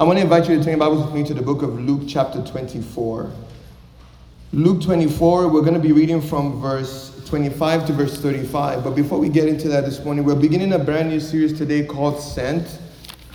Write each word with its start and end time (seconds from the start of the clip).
I 0.00 0.04
want 0.04 0.16
to 0.16 0.22
invite 0.22 0.48
you 0.48 0.56
to 0.56 0.64
turn 0.64 0.70
your 0.70 0.78
Bibles 0.78 1.04
with 1.04 1.14
me 1.14 1.22
to 1.24 1.34
the 1.34 1.42
book 1.42 1.60
of 1.60 1.78
Luke, 1.78 2.04
chapter 2.08 2.42
24. 2.42 3.30
Luke 4.54 4.80
24, 4.80 5.48
we're 5.48 5.60
going 5.60 5.74
to 5.74 5.78
be 5.78 5.92
reading 5.92 6.22
from 6.22 6.58
verse 6.58 7.22
25 7.26 7.86
to 7.88 7.92
verse 7.92 8.18
35. 8.18 8.82
But 8.82 8.92
before 8.92 9.18
we 9.18 9.28
get 9.28 9.46
into 9.46 9.68
that 9.68 9.84
this 9.84 10.02
morning, 10.02 10.24
we're 10.24 10.36
beginning 10.36 10.72
a 10.72 10.78
brand 10.78 11.10
new 11.10 11.20
series 11.20 11.52
today 11.52 11.84
called 11.84 12.18
Sent, 12.18 12.78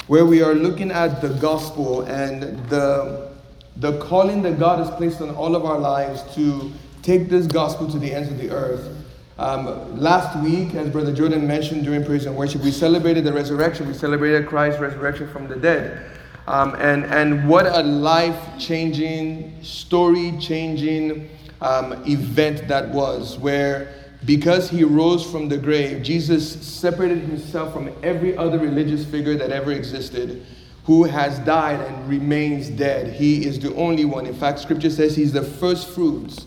where 0.08 0.26
we 0.26 0.42
are 0.42 0.56
looking 0.56 0.90
at 0.90 1.22
the 1.22 1.30
gospel 1.30 2.02
and 2.02 2.58
the, 2.70 3.29
the 3.76 4.00
calling 4.00 4.42
that 4.42 4.58
God 4.58 4.79
has 4.79 4.90
placed 4.90 5.22
on 5.22 5.29
all 5.36 5.56
of 5.56 5.66
our 5.66 5.78
lives 5.78 6.24
to 6.34 6.72
take 7.04 7.29
this 7.29 7.46
gospel 7.46 7.88
to 7.92 8.00
the 8.00 8.12
ends 8.12 8.32
of 8.32 8.40
the 8.40 8.50
earth. 8.50 8.92
Um, 9.38 10.00
last 10.00 10.36
week, 10.44 10.74
as 10.74 10.90
Brother 10.90 11.13
Jordan 11.13 11.46
mentioned 11.46 11.84
during 11.84 12.04
praise 12.04 12.26
and 12.26 12.36
worship, 12.36 12.63
we 12.63 12.72
celebrated 12.72 13.24
the 13.24 13.34
resurrection. 13.34 13.88
We 13.88 13.94
celebrated 13.94 14.47
Christ's 14.47 14.82
resurrection 14.82 15.29
from 15.29 15.47
the 15.47 15.58
dead. 15.58 16.13
Um, 16.48 16.76
and, 16.76 17.05
and 17.05 17.48
what 17.48 17.66
a 17.66 17.82
life 17.82 18.40
changing, 18.59 19.63
story 19.63 20.38
changing 20.40 21.30
um, 21.62 21.94
event 22.08 22.67
that 22.67 22.90
was, 22.90 23.38
where 23.40 23.94
because 24.26 24.70
he 24.70 24.84
rose 24.84 25.30
from 25.30 25.50
the 25.50 25.58
grave, 25.58 26.03
Jesus 26.03 26.50
separated 26.66 27.20
himself 27.20 27.73
from 27.73 27.91
every 28.03 28.36
other 28.38 28.59
religious 28.59 29.05
figure 29.05 29.36
that 29.36 29.52
ever 29.52 29.72
existed 29.72 30.45
who 30.86 31.03
has 31.03 31.39
died 31.39 31.80
and 31.80 32.08
remains 32.08 32.70
dead. 32.70 33.14
He 33.14 33.45
is 33.45 33.59
the 33.59 33.73
only 33.75 34.05
one. 34.05 34.27
In 34.27 34.36
fact, 34.36 34.59
scripture 34.59 34.91
says 34.91 35.16
he's 35.16 35.34
the 35.34 35.41
first 35.41 35.89
fruits 35.89 36.45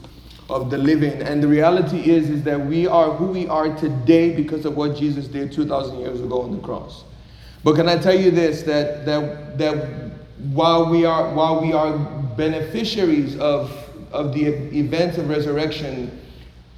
of 0.49 0.71
the 0.71 0.79
living. 0.79 1.23
And 1.23 1.43
the 1.43 1.49
reality 1.49 2.09
is, 2.09 2.31
is 2.31 2.43
that 2.45 2.59
we 2.59 2.87
are 2.87 3.13
who 3.13 3.27
we 3.27 3.49
are 3.49 3.75
today 3.77 4.35
because 4.35 4.65
of 4.65 4.77
what 4.77 4.97
Jesus 4.97 5.27
did 5.27 5.53
2,000 5.53 5.99
years 5.99 6.21
ago 6.21 6.43
on 6.43 6.53
the 6.53 6.63
cross. 6.63 7.05
But 7.65 7.75
can 7.75 7.89
I 7.89 7.97
tell 7.97 8.19
you 8.19 8.31
this 8.31 8.63
that 8.63 9.05
that 9.07 9.59
that 9.59 9.75
while 10.53 10.89
we 10.89 11.05
are 11.05 11.35
while 11.35 11.61
we 11.61 11.73
are 11.73 11.97
beneficiaries 12.37 13.37
of 13.39 13.73
of 14.13 14.33
the 14.33 14.47
events 14.47 15.19
of 15.19 15.29
resurrection, 15.29 16.11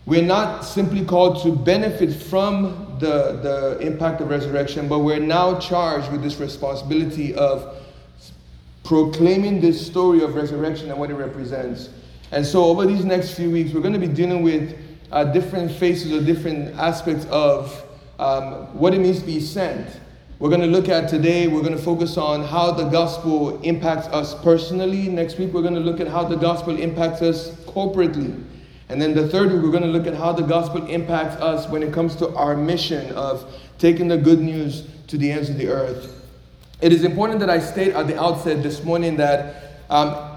we're 0.07 0.23
not 0.23 0.65
simply 0.65 1.05
called 1.05 1.43
to 1.43 1.55
benefit 1.55 2.13
from 2.13 2.97
the, 2.99 3.39
the 3.43 3.79
impact 3.81 4.21
of 4.21 4.29
resurrection, 4.29 4.89
but 4.89 5.01
we're 5.01 5.21
now 5.21 5.59
charged 5.59 6.11
with 6.11 6.23
this 6.23 6.37
responsibility 6.37 7.35
of 7.35 7.77
proclaiming 8.85 9.61
this 9.61 9.85
story 9.85 10.23
of 10.23 10.35
resurrection 10.35 10.91
and 10.91 10.99
what 10.99 11.11
it 11.11 11.15
represents. 11.15 11.91
And 12.33 12.45
so, 12.45 12.65
over 12.65 12.87
these 12.87 13.05
next 13.05 13.35
few 13.35 13.51
weeks, 13.51 13.73
we're 13.73 13.81
going 13.81 13.93
to 13.93 14.01
be 14.01 14.09
dealing 14.09 14.43
with 14.43 14.77
uh, 15.13 15.25
different 15.25 15.71
faces 15.71 16.13
or 16.13 16.25
different 16.25 16.77
aspects 16.79 17.27
of 17.27 17.85
um, 18.19 18.77
what 18.79 18.95
it 18.95 19.01
means 19.01 19.21
to 19.21 19.27
be 19.27 19.41
sent. 19.41 20.01
We're 20.41 20.49
going 20.49 20.63
to 20.63 20.67
look 20.69 20.89
at 20.89 21.07
today, 21.11 21.49
we're 21.49 21.61
going 21.61 21.77
to 21.77 21.83
focus 21.83 22.17
on 22.17 22.43
how 22.43 22.71
the 22.71 22.85
gospel 22.89 23.61
impacts 23.61 24.07
us 24.07 24.35
personally. 24.43 25.07
Next 25.07 25.37
week, 25.37 25.53
we're 25.53 25.61
going 25.61 25.75
to 25.75 25.81
look 25.81 26.01
at 26.01 26.09
how 26.09 26.25
the 26.25 26.35
gospel 26.35 26.79
impacts 26.79 27.21
us 27.21 27.51
corporately. 27.67 28.43
And 28.89 29.03
then 29.03 29.15
the 29.15 29.29
third 29.29 29.53
week, 29.53 29.63
we're 29.63 29.71
going 29.71 29.83
to 29.83 29.91
look 29.91 30.07
at 30.07 30.15
how 30.15 30.33
the 30.33 30.43
gospel 30.43 30.87
impacts 30.87 31.37
us 31.43 31.69
when 31.69 31.83
it 31.83 31.93
comes 31.93 32.17
to 32.17 32.35
our 32.35 32.57
mission 32.57 33.13
of 33.13 33.55
taking 33.77 34.09
the 34.09 34.17
good 34.17 34.41
news 34.41 34.89
to 35.09 35.19
the 35.19 35.31
ends 35.31 35.51
of 35.51 35.59
the 35.59 35.69
earth. 35.69 36.25
It 36.81 36.95
is 36.95 37.05
important 37.05 37.41
that 37.41 37.51
I 37.51 37.59
state 37.59 37.93
at 37.93 38.07
the 38.07 38.19
outset 38.19 38.63
this 38.63 38.83
morning 38.83 39.19
that 39.19 39.83
um, 39.91 40.30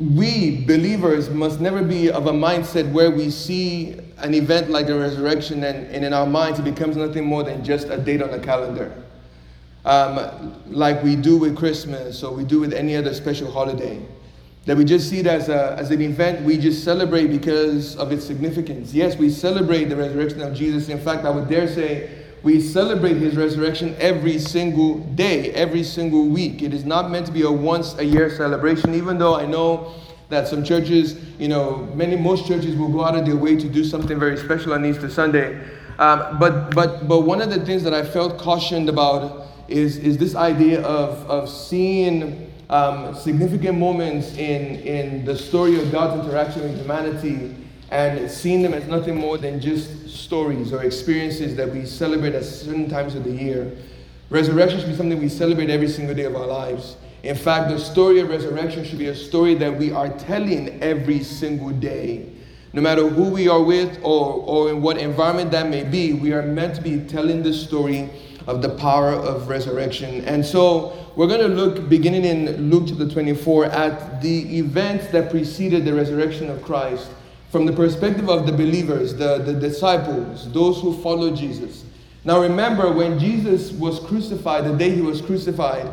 we 0.00 0.64
believers 0.64 1.28
must 1.28 1.60
never 1.60 1.82
be 1.82 2.10
of 2.10 2.26
a 2.26 2.32
mindset 2.32 2.90
where 2.92 3.10
we 3.10 3.30
see 3.30 3.96
an 4.18 4.32
event 4.32 4.70
like 4.70 4.86
the 4.86 4.96
resurrection 4.96 5.64
and, 5.64 5.88
and 5.88 6.04
in 6.04 6.12
our 6.12 6.26
minds 6.26 6.60
it 6.60 6.62
becomes 6.62 6.96
nothing 6.96 7.24
more 7.24 7.42
than 7.42 7.64
just 7.64 7.88
a 7.88 7.98
date 7.98 8.22
on 8.22 8.30
the 8.30 8.38
calendar. 8.38 8.92
Um, 9.84 10.54
like 10.66 11.02
we 11.02 11.16
do 11.16 11.36
with 11.36 11.56
Christmas 11.56 12.22
or 12.22 12.32
we 12.32 12.44
do 12.44 12.60
with 12.60 12.72
any 12.72 12.94
other 12.94 13.12
special 13.12 13.50
holiday. 13.50 14.00
That 14.66 14.76
we 14.76 14.84
just 14.84 15.08
see 15.08 15.20
it 15.20 15.26
as, 15.26 15.48
a, 15.48 15.74
as 15.78 15.90
an 15.90 16.00
event 16.02 16.44
we 16.44 16.58
just 16.58 16.84
celebrate 16.84 17.28
because 17.28 17.96
of 17.96 18.12
its 18.12 18.24
significance. 18.24 18.92
Yes, 18.92 19.16
we 19.16 19.30
celebrate 19.30 19.84
the 19.84 19.96
resurrection 19.96 20.42
of 20.42 20.54
Jesus. 20.54 20.90
In 20.90 21.00
fact, 21.00 21.24
I 21.24 21.30
would 21.30 21.48
dare 21.48 21.66
say 21.66 22.26
we 22.48 22.62
celebrate 22.62 23.18
his 23.18 23.36
resurrection 23.36 23.94
every 23.98 24.38
single 24.38 25.00
day, 25.00 25.50
every 25.52 25.84
single 25.84 26.24
week. 26.24 26.62
It 26.62 26.72
is 26.72 26.86
not 26.86 27.10
meant 27.10 27.26
to 27.26 27.32
be 27.32 27.42
a 27.42 27.52
once 27.52 27.94
a 27.98 28.02
year 28.02 28.30
celebration, 28.30 28.94
even 28.94 29.18
though 29.18 29.34
I 29.34 29.44
know 29.44 29.92
that 30.30 30.48
some 30.48 30.64
churches, 30.64 31.22
you 31.38 31.48
know, 31.48 31.86
many, 31.94 32.16
most 32.16 32.46
churches 32.46 32.74
will 32.74 32.88
go 32.88 33.04
out 33.04 33.14
of 33.14 33.26
their 33.26 33.36
way 33.36 33.56
to 33.56 33.68
do 33.68 33.84
something 33.84 34.18
very 34.18 34.38
special 34.38 34.72
on 34.72 34.82
Easter 34.86 35.10
Sunday. 35.10 35.62
Um, 35.98 36.38
but, 36.38 36.74
but, 36.74 37.06
but 37.06 37.20
one 37.20 37.42
of 37.42 37.50
the 37.50 37.62
things 37.66 37.82
that 37.82 37.92
I 37.92 38.02
felt 38.02 38.38
cautioned 38.38 38.88
about 38.88 39.46
is, 39.68 39.98
is 39.98 40.16
this 40.16 40.34
idea 40.34 40.80
of, 40.80 41.30
of 41.30 41.50
seeing 41.50 42.50
um, 42.70 43.14
significant 43.14 43.76
moments 43.76 44.32
in, 44.38 44.76
in 44.76 45.22
the 45.26 45.36
story 45.36 45.78
of 45.78 45.92
God's 45.92 46.24
interaction 46.24 46.62
with 46.62 46.78
humanity 46.78 47.54
and 47.90 48.30
seeing 48.30 48.62
them 48.62 48.74
as 48.74 48.86
nothing 48.86 49.16
more 49.16 49.38
than 49.38 49.60
just 49.60 50.08
stories 50.08 50.72
or 50.72 50.82
experiences 50.82 51.56
that 51.56 51.70
we 51.70 51.86
celebrate 51.86 52.34
at 52.34 52.44
certain 52.44 52.88
times 52.88 53.14
of 53.14 53.24
the 53.24 53.30
year. 53.30 53.76
Resurrection 54.30 54.78
should 54.78 54.90
be 54.90 54.94
something 54.94 55.18
we 55.18 55.28
celebrate 55.28 55.70
every 55.70 55.88
single 55.88 56.14
day 56.14 56.24
of 56.24 56.36
our 56.36 56.46
lives. 56.46 56.96
In 57.22 57.34
fact, 57.34 57.70
the 57.70 57.78
story 57.78 58.20
of 58.20 58.28
resurrection 58.28 58.84
should 58.84 58.98
be 58.98 59.08
a 59.08 59.14
story 59.14 59.54
that 59.54 59.76
we 59.76 59.90
are 59.90 60.10
telling 60.10 60.82
every 60.82 61.22
single 61.22 61.70
day. 61.70 62.30
No 62.74 62.82
matter 62.82 63.08
who 63.08 63.30
we 63.30 63.48
are 63.48 63.62
with 63.62 63.98
or, 64.02 64.34
or 64.34 64.70
in 64.70 64.82
what 64.82 64.98
environment 64.98 65.50
that 65.52 65.68
may 65.68 65.82
be, 65.82 66.12
we 66.12 66.32
are 66.32 66.42
meant 66.42 66.76
to 66.76 66.82
be 66.82 67.00
telling 67.00 67.42
the 67.42 67.54
story 67.54 68.10
of 68.46 68.60
the 68.60 68.68
power 68.68 69.12
of 69.12 69.48
resurrection. 69.48 70.24
And 70.26 70.44
so 70.44 71.12
we're 71.16 71.26
going 71.26 71.40
to 71.40 71.48
look, 71.48 71.88
beginning 71.88 72.24
in 72.24 72.70
Luke 72.70 72.84
chapter 72.88 73.08
24, 73.08 73.66
at 73.66 74.20
the 74.20 74.58
events 74.58 75.08
that 75.08 75.30
preceded 75.30 75.86
the 75.86 75.94
resurrection 75.94 76.50
of 76.50 76.62
Christ 76.62 77.10
from 77.50 77.64
the 77.66 77.72
perspective 77.72 78.28
of 78.28 78.46
the 78.46 78.52
believers, 78.52 79.14
the, 79.14 79.38
the 79.38 79.54
disciples, 79.54 80.50
those 80.52 80.80
who 80.80 81.00
follow 81.02 81.34
Jesus. 81.34 81.84
Now 82.24 82.40
remember, 82.40 82.92
when 82.92 83.18
Jesus 83.18 83.72
was 83.72 84.00
crucified, 84.00 84.64
the 84.64 84.76
day 84.76 84.90
he 84.90 85.00
was 85.00 85.22
crucified, 85.22 85.90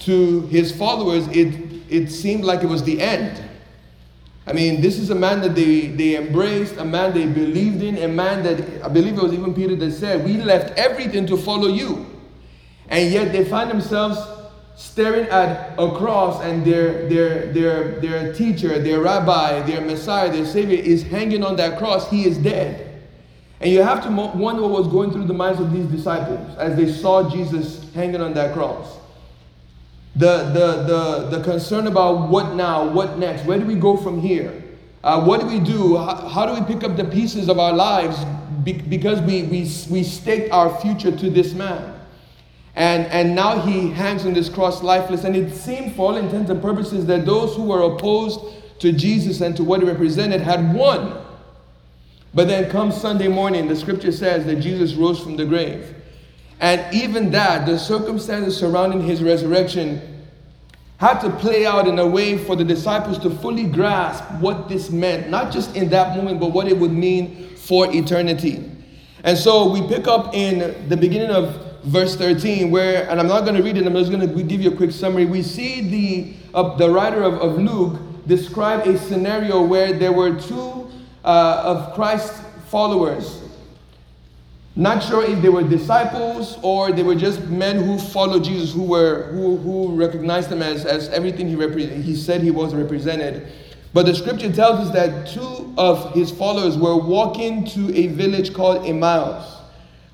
to 0.00 0.42
his 0.42 0.76
followers, 0.76 1.26
it, 1.28 1.82
it 1.88 2.10
seemed 2.10 2.44
like 2.44 2.62
it 2.62 2.68
was 2.68 2.82
the 2.84 3.00
end. 3.00 3.42
I 4.46 4.52
mean, 4.52 4.82
this 4.82 4.98
is 4.98 5.10
a 5.10 5.14
man 5.14 5.40
that 5.40 5.54
they, 5.54 5.86
they 5.86 6.16
embraced, 6.16 6.76
a 6.76 6.84
man 6.84 7.14
they 7.14 7.26
believed 7.26 7.82
in, 7.82 7.96
a 7.98 8.08
man 8.08 8.42
that 8.42 8.84
I 8.84 8.88
believe 8.88 9.16
it 9.16 9.22
was 9.22 9.32
even 9.32 9.54
Peter 9.54 9.74
that 9.74 9.92
said, 9.92 10.24
We 10.24 10.34
left 10.34 10.78
everything 10.78 11.26
to 11.28 11.36
follow 11.36 11.68
you. 11.68 12.06
And 12.88 13.10
yet 13.10 13.32
they 13.32 13.44
find 13.44 13.70
themselves 13.70 14.18
staring 14.76 15.26
at 15.28 15.74
a 15.78 15.90
cross 15.92 16.42
and 16.42 16.64
their, 16.64 17.08
their, 17.08 17.52
their, 17.52 18.00
their 18.00 18.34
teacher, 18.34 18.78
their 18.78 19.00
rabbi, 19.00 19.60
their 19.62 19.80
Messiah, 19.80 20.30
their 20.30 20.46
Savior 20.46 20.78
is 20.78 21.02
hanging 21.02 21.44
on 21.44 21.56
that 21.56 21.78
cross. 21.78 22.10
He 22.10 22.26
is 22.26 22.38
dead. 22.38 23.02
And 23.60 23.72
you 23.72 23.82
have 23.82 24.02
to 24.04 24.10
wonder 24.10 24.62
what 24.62 24.70
was 24.72 24.88
going 24.88 25.10
through 25.10 25.24
the 25.24 25.34
minds 25.34 25.60
of 25.60 25.72
these 25.72 25.86
disciples 25.86 26.56
as 26.58 26.76
they 26.76 26.92
saw 26.92 27.30
Jesus 27.30 27.90
hanging 27.94 28.20
on 28.20 28.34
that 28.34 28.52
cross. 28.52 28.98
The, 30.16 30.50
the, 30.52 30.82
the, 31.30 31.38
the 31.38 31.44
concern 31.44 31.86
about 31.86 32.28
what 32.28 32.54
now, 32.54 32.86
what 32.88 33.18
next, 33.18 33.44
where 33.46 33.58
do 33.58 33.64
we 33.64 33.74
go 33.74 33.96
from 33.96 34.20
here? 34.20 34.62
Uh, 35.02 35.22
what 35.22 35.40
do 35.40 35.46
we 35.46 35.60
do? 35.60 35.96
How, 35.96 36.28
how, 36.28 36.46
do 36.46 36.60
we 36.60 36.66
pick 36.66 36.84
up 36.84 36.96
the 36.96 37.04
pieces 37.04 37.48
of 37.48 37.58
our 37.58 37.72
lives 37.72 38.24
be, 38.64 38.74
because 38.74 39.20
we, 39.20 39.42
we, 39.44 39.60
we 39.90 40.02
staked 40.02 40.52
our 40.52 40.80
future 40.80 41.14
to 41.16 41.30
this 41.30 41.52
man? 41.52 41.93
And, 42.76 43.06
and 43.06 43.34
now 43.34 43.60
he 43.60 43.90
hangs 43.90 44.26
on 44.26 44.34
this 44.34 44.48
cross 44.48 44.82
lifeless. 44.82 45.24
And 45.24 45.36
it 45.36 45.54
seemed, 45.54 45.94
for 45.94 46.10
all 46.10 46.16
intents 46.16 46.50
and 46.50 46.60
purposes, 46.60 47.06
that 47.06 47.24
those 47.24 47.54
who 47.54 47.64
were 47.64 47.82
opposed 47.82 48.40
to 48.80 48.92
Jesus 48.92 49.40
and 49.40 49.56
to 49.56 49.64
what 49.64 49.80
he 49.80 49.86
represented 49.86 50.40
had 50.40 50.74
won. 50.74 51.24
But 52.34 52.48
then 52.48 52.68
comes 52.70 53.00
Sunday 53.00 53.28
morning, 53.28 53.68
the 53.68 53.76
scripture 53.76 54.10
says 54.10 54.44
that 54.46 54.56
Jesus 54.56 54.94
rose 54.94 55.20
from 55.20 55.36
the 55.36 55.44
grave. 55.44 55.94
And 56.60 56.92
even 56.92 57.30
that, 57.30 57.66
the 57.66 57.78
circumstances 57.78 58.56
surrounding 58.56 59.02
his 59.02 59.22
resurrection, 59.22 60.00
had 60.98 61.20
to 61.20 61.30
play 61.30 61.66
out 61.66 61.86
in 61.86 61.98
a 61.98 62.06
way 62.06 62.38
for 62.38 62.56
the 62.56 62.64
disciples 62.64 63.18
to 63.18 63.30
fully 63.30 63.64
grasp 63.64 64.24
what 64.40 64.68
this 64.68 64.90
meant, 64.90 65.28
not 65.28 65.52
just 65.52 65.76
in 65.76 65.88
that 65.90 66.16
moment, 66.16 66.40
but 66.40 66.52
what 66.52 66.66
it 66.66 66.76
would 66.76 66.92
mean 66.92 67.48
for 67.56 67.92
eternity. 67.94 68.70
And 69.22 69.36
so 69.36 69.70
we 69.70 69.86
pick 69.86 70.06
up 70.06 70.34
in 70.34 70.88
the 70.88 70.96
beginning 70.96 71.30
of 71.30 71.73
verse 71.84 72.16
13, 72.16 72.70
where, 72.70 73.08
and 73.10 73.20
I'm 73.20 73.28
not 73.28 73.42
going 73.42 73.54
to 73.54 73.62
read 73.62 73.76
it, 73.76 73.86
I'm 73.86 73.94
just 73.94 74.10
going 74.10 74.26
to 74.26 74.42
give 74.42 74.60
you 74.60 74.70
a 74.70 74.76
quick 74.76 74.90
summary. 74.90 75.26
We 75.26 75.42
see 75.42 75.80
the, 75.82 76.34
uh, 76.54 76.76
the 76.76 76.90
writer 76.90 77.22
of, 77.22 77.34
of 77.34 77.58
Luke 77.58 78.00
describe 78.26 78.86
a 78.86 78.98
scenario 78.98 79.62
where 79.62 79.92
there 79.92 80.12
were 80.12 80.40
two 80.40 80.90
uh, 81.24 81.62
of 81.64 81.94
Christ's 81.94 82.40
followers. 82.68 83.42
Not 84.76 85.04
sure 85.04 85.22
if 85.24 85.40
they 85.40 85.50
were 85.50 85.62
disciples 85.62 86.58
or 86.62 86.90
they 86.90 87.04
were 87.04 87.14
just 87.14 87.40
men 87.42 87.84
who 87.84 87.98
followed 87.98 88.44
Jesus, 88.44 88.72
who 88.72 88.82
were 88.82 89.30
who, 89.30 89.56
who 89.58 89.94
recognized 89.94 90.50
him 90.50 90.62
as, 90.62 90.84
as 90.84 91.08
everything 91.10 91.48
he, 91.48 91.54
repre- 91.54 92.02
he 92.02 92.16
said 92.16 92.40
he 92.40 92.50
was 92.50 92.74
represented. 92.74 93.46
But 93.92 94.06
the 94.06 94.14
scripture 94.14 94.52
tells 94.52 94.88
us 94.88 94.92
that 94.92 95.28
two 95.28 95.72
of 95.78 96.12
his 96.14 96.32
followers 96.32 96.76
were 96.76 96.96
walking 96.96 97.64
to 97.66 97.94
a 97.96 98.08
village 98.08 98.52
called 98.52 98.84
Emmaus 98.84 99.54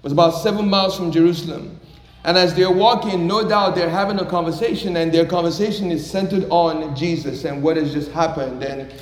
was 0.02 0.12
about 0.12 0.30
seven 0.30 0.68
miles 0.68 0.96
from 0.96 1.12
Jerusalem. 1.12 1.78
And 2.24 2.36
as 2.36 2.54
they're 2.54 2.70
walking, 2.70 3.26
no 3.26 3.48
doubt 3.48 3.74
they're 3.74 3.88
having 3.88 4.18
a 4.18 4.26
conversation, 4.26 4.96
and 4.96 5.12
their 5.12 5.24
conversation 5.24 5.90
is 5.90 6.08
centered 6.08 6.46
on 6.50 6.94
Jesus 6.94 7.44
and 7.44 7.62
what 7.62 7.76
has 7.76 7.92
just 7.94 8.10
happened. 8.10 8.62
And, 8.62 8.92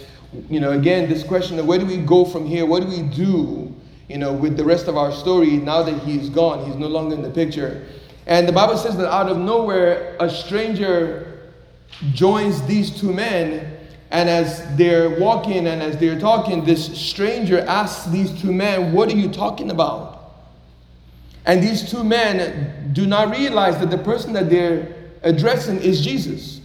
you 0.48 0.60
know, 0.60 0.70
again, 0.70 1.08
this 1.08 1.24
question 1.24 1.58
of 1.58 1.66
where 1.66 1.78
do 1.78 1.86
we 1.86 1.96
go 1.96 2.24
from 2.24 2.46
here? 2.46 2.64
What 2.64 2.82
do 2.82 2.88
we 2.88 3.02
do, 3.02 3.74
you 4.08 4.18
know, 4.18 4.32
with 4.32 4.56
the 4.56 4.64
rest 4.64 4.86
of 4.86 4.96
our 4.96 5.10
story 5.10 5.56
now 5.56 5.82
that 5.82 5.98
he's 6.02 6.28
gone? 6.28 6.64
He's 6.64 6.76
no 6.76 6.86
longer 6.86 7.16
in 7.16 7.22
the 7.22 7.30
picture. 7.30 7.86
And 8.26 8.46
the 8.46 8.52
Bible 8.52 8.76
says 8.76 8.96
that 8.98 9.12
out 9.12 9.28
of 9.28 9.38
nowhere, 9.38 10.16
a 10.20 10.30
stranger 10.30 11.50
joins 12.12 12.62
these 12.66 13.00
two 13.00 13.12
men. 13.12 13.74
And 14.10 14.28
as 14.28 14.64
they're 14.76 15.18
walking 15.18 15.66
and 15.66 15.82
as 15.82 15.96
they're 15.98 16.20
talking, 16.20 16.64
this 16.64 16.86
stranger 16.98 17.60
asks 17.60 18.06
these 18.06 18.40
two 18.40 18.52
men, 18.52 18.92
What 18.92 19.12
are 19.12 19.16
you 19.16 19.28
talking 19.28 19.70
about? 19.70 20.27
And 21.48 21.62
these 21.62 21.90
two 21.90 22.04
men 22.04 22.90
do 22.92 23.06
not 23.06 23.30
realize 23.30 23.78
that 23.80 23.90
the 23.90 23.98
person 23.98 24.34
that 24.34 24.50
they're 24.50 24.94
addressing 25.22 25.80
is 25.80 26.04
Jesus. 26.04 26.60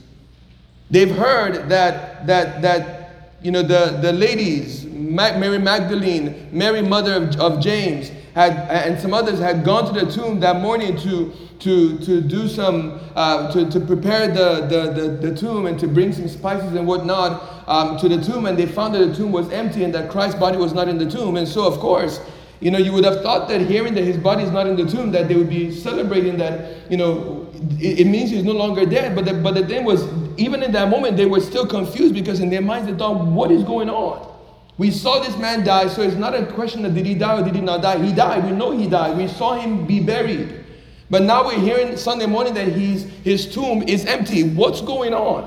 They've 0.92 1.10
heard 1.10 1.70
that, 1.70 2.28
that, 2.28 2.62
that 2.62 3.38
you 3.42 3.52
know, 3.52 3.62
the, 3.62 3.98
the 4.02 4.12
ladies, 4.12 4.86
Mary 4.86 5.58
Magdalene, 5.58 6.50
Mary, 6.52 6.82
mother 6.82 7.16
of, 7.16 7.36
of 7.40 7.62
James, 7.62 8.12
had, 8.36 8.54
and 8.70 9.00
some 9.00 9.14
others 9.14 9.40
had 9.40 9.64
gone 9.64 9.94
to 9.94 10.06
the 10.06 10.12
tomb 10.12 10.42
that 10.42 10.60
morning 10.60 10.98
to, 10.98 11.32
to, 11.60 11.98
to 12.00 12.20
do 12.20 12.50
some, 12.50 13.00
uh, 13.16 13.52
to, 13.54 13.70
to 13.72 13.80
prepare 13.80 14.28
the, 14.28 14.68
the, 14.68 14.92
the, 14.92 15.30
the, 15.30 15.36
tomb 15.36 15.66
and 15.66 15.80
to 15.80 15.88
bring 15.88 16.12
some 16.12 16.28
spices 16.28 16.74
and 16.74 16.86
whatnot 16.86 17.70
um, 17.70 17.98
to 18.00 18.10
the 18.10 18.22
tomb. 18.22 18.48
And 18.48 18.58
they 18.58 18.66
found 18.66 18.96
that 18.96 19.06
the 19.06 19.16
tomb 19.16 19.32
was 19.32 19.50
empty 19.52 19.86
and 19.86 19.96
that 19.96 20.12
Christ's 20.12 20.38
body 20.38 20.58
was 20.58 20.74
not 20.74 20.90
in 20.90 20.98
the 20.98 21.10
tomb. 21.10 21.38
And 21.38 21.48
so, 21.48 21.66
of 21.66 21.80
course, 21.80 22.20
you 22.60 22.72
know, 22.72 22.78
you 22.78 22.94
would 22.94 23.04
have 23.04 23.22
thought 23.22 23.50
that 23.50 23.62
hearing 23.62 23.94
that 23.96 24.04
his 24.04 24.18
body 24.18 24.44
is 24.44 24.52
not 24.52 24.68
in 24.68 24.76
the 24.76 24.86
tomb, 24.86 25.12
that 25.12 25.28
they 25.28 25.36
would 25.36 25.50
be 25.50 25.72
celebrating 25.72 26.38
that, 26.38 26.90
you 26.90 26.98
know, 26.98 27.50
it, 27.80 28.02
it 28.02 28.08
means 28.08 28.30
he's 28.30 28.44
no 28.44 28.54
longer 28.54 28.86
dead. 28.86 29.16
But 29.16 29.26
the, 29.26 29.34
but 29.34 29.56
the 29.56 29.68
thing 29.68 29.84
was, 29.84 30.08
even 30.38 30.64
in 30.64 30.72
that 30.72 30.90
moment, 30.90 31.18
they 31.18 31.26
were 31.26 31.42
still 31.42 31.68
confused 31.68 32.14
because 32.14 32.40
in 32.40 32.50
their 32.50 32.62
minds 32.62 32.90
they 32.90 32.98
thought, 32.98 33.26
what 33.26 33.52
is 33.52 33.64
going 33.64 33.90
on? 33.90 34.32
We 34.78 34.90
saw 34.90 35.20
this 35.20 35.38
man 35.38 35.64
die, 35.64 35.88
so 35.88 36.02
it's 36.02 36.16
not 36.16 36.34
a 36.34 36.46
question 36.48 36.84
of 36.86 36.96
did 36.96 37.06
he 37.06 37.14
die 37.14 37.40
or 37.40 37.44
did 37.44 37.54
he 37.54 37.62
not 37.62 37.82
die. 37.82 38.04
He 38.04 38.12
died. 38.12 38.44
We 38.44 38.52
know 38.52 38.72
he 38.72 38.88
died. 38.88 39.18
We 39.18 39.28
saw 39.28 39.56
him 39.56 39.86
be 39.86 40.00
buried. 40.00 40.64
But 41.10 41.22
now 41.24 41.46
we're 41.46 41.60
hearing 41.60 41.96
Sunday 41.96 42.26
morning 42.26 42.56
that 42.56 42.70
he's, 42.70 43.04
his 43.24 43.54
tomb 43.54 43.84
is 43.84 44.06
empty. 44.06 44.50
What's 44.50 44.82
going 44.82 45.14
on? 45.14 45.44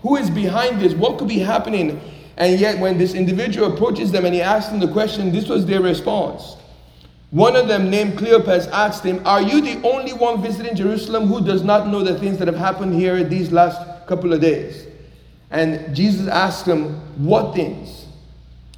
Who 0.00 0.16
is 0.16 0.30
behind 0.30 0.80
this? 0.80 0.94
What 0.94 1.18
could 1.18 1.28
be 1.28 1.38
happening? 1.38 2.00
And 2.36 2.58
yet, 2.58 2.78
when 2.78 2.98
this 2.98 3.14
individual 3.14 3.72
approaches 3.72 4.10
them 4.10 4.24
and 4.24 4.34
he 4.34 4.40
asks 4.40 4.70
them 4.70 4.80
the 4.80 4.90
question, 4.90 5.32
this 5.32 5.48
was 5.48 5.66
their 5.66 5.82
response. 5.82 6.56
One 7.30 7.56
of 7.56 7.66
them, 7.66 7.88
named 7.88 8.18
Cleopas, 8.18 8.70
asked 8.70 9.04
him, 9.04 9.22
Are 9.26 9.40
you 9.40 9.60
the 9.60 9.86
only 9.88 10.12
one 10.12 10.42
visiting 10.42 10.76
Jerusalem 10.76 11.26
who 11.26 11.44
does 11.44 11.62
not 11.62 11.88
know 11.88 12.02
the 12.02 12.18
things 12.18 12.38
that 12.38 12.48
have 12.48 12.56
happened 12.56 12.94
here 12.94 13.24
these 13.24 13.50
last 13.50 14.06
couple 14.06 14.32
of 14.32 14.40
days? 14.40 14.86
And 15.50 15.94
Jesus 15.94 16.28
asked 16.28 16.66
him, 16.66 17.00
What 17.16 17.54
things? 17.54 18.06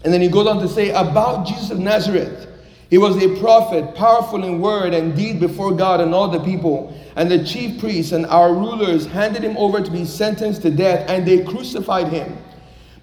And 0.04 0.12
then 0.12 0.20
he 0.20 0.28
goes 0.28 0.46
on 0.46 0.60
to 0.60 0.68
say, 0.68 0.90
About 0.90 1.46
Jesus 1.46 1.70
of 1.70 1.78
Nazareth. 1.78 2.48
He 2.90 2.98
was 2.98 3.20
a 3.20 3.40
prophet, 3.40 3.94
powerful 3.96 4.44
in 4.44 4.60
word 4.60 4.94
and 4.94 5.16
deed 5.16 5.40
before 5.40 5.72
God 5.72 6.00
and 6.00 6.14
all 6.14 6.28
the 6.28 6.38
people. 6.38 6.96
And 7.16 7.28
the 7.28 7.42
chief 7.44 7.80
priests 7.80 8.12
and 8.12 8.24
our 8.26 8.52
rulers 8.54 9.06
handed 9.06 9.42
him 9.42 9.56
over 9.56 9.80
to 9.80 9.90
be 9.90 10.04
sentenced 10.04 10.62
to 10.62 10.70
death, 10.70 11.08
and 11.08 11.26
they 11.26 11.42
crucified 11.42 12.08
him. 12.08 12.38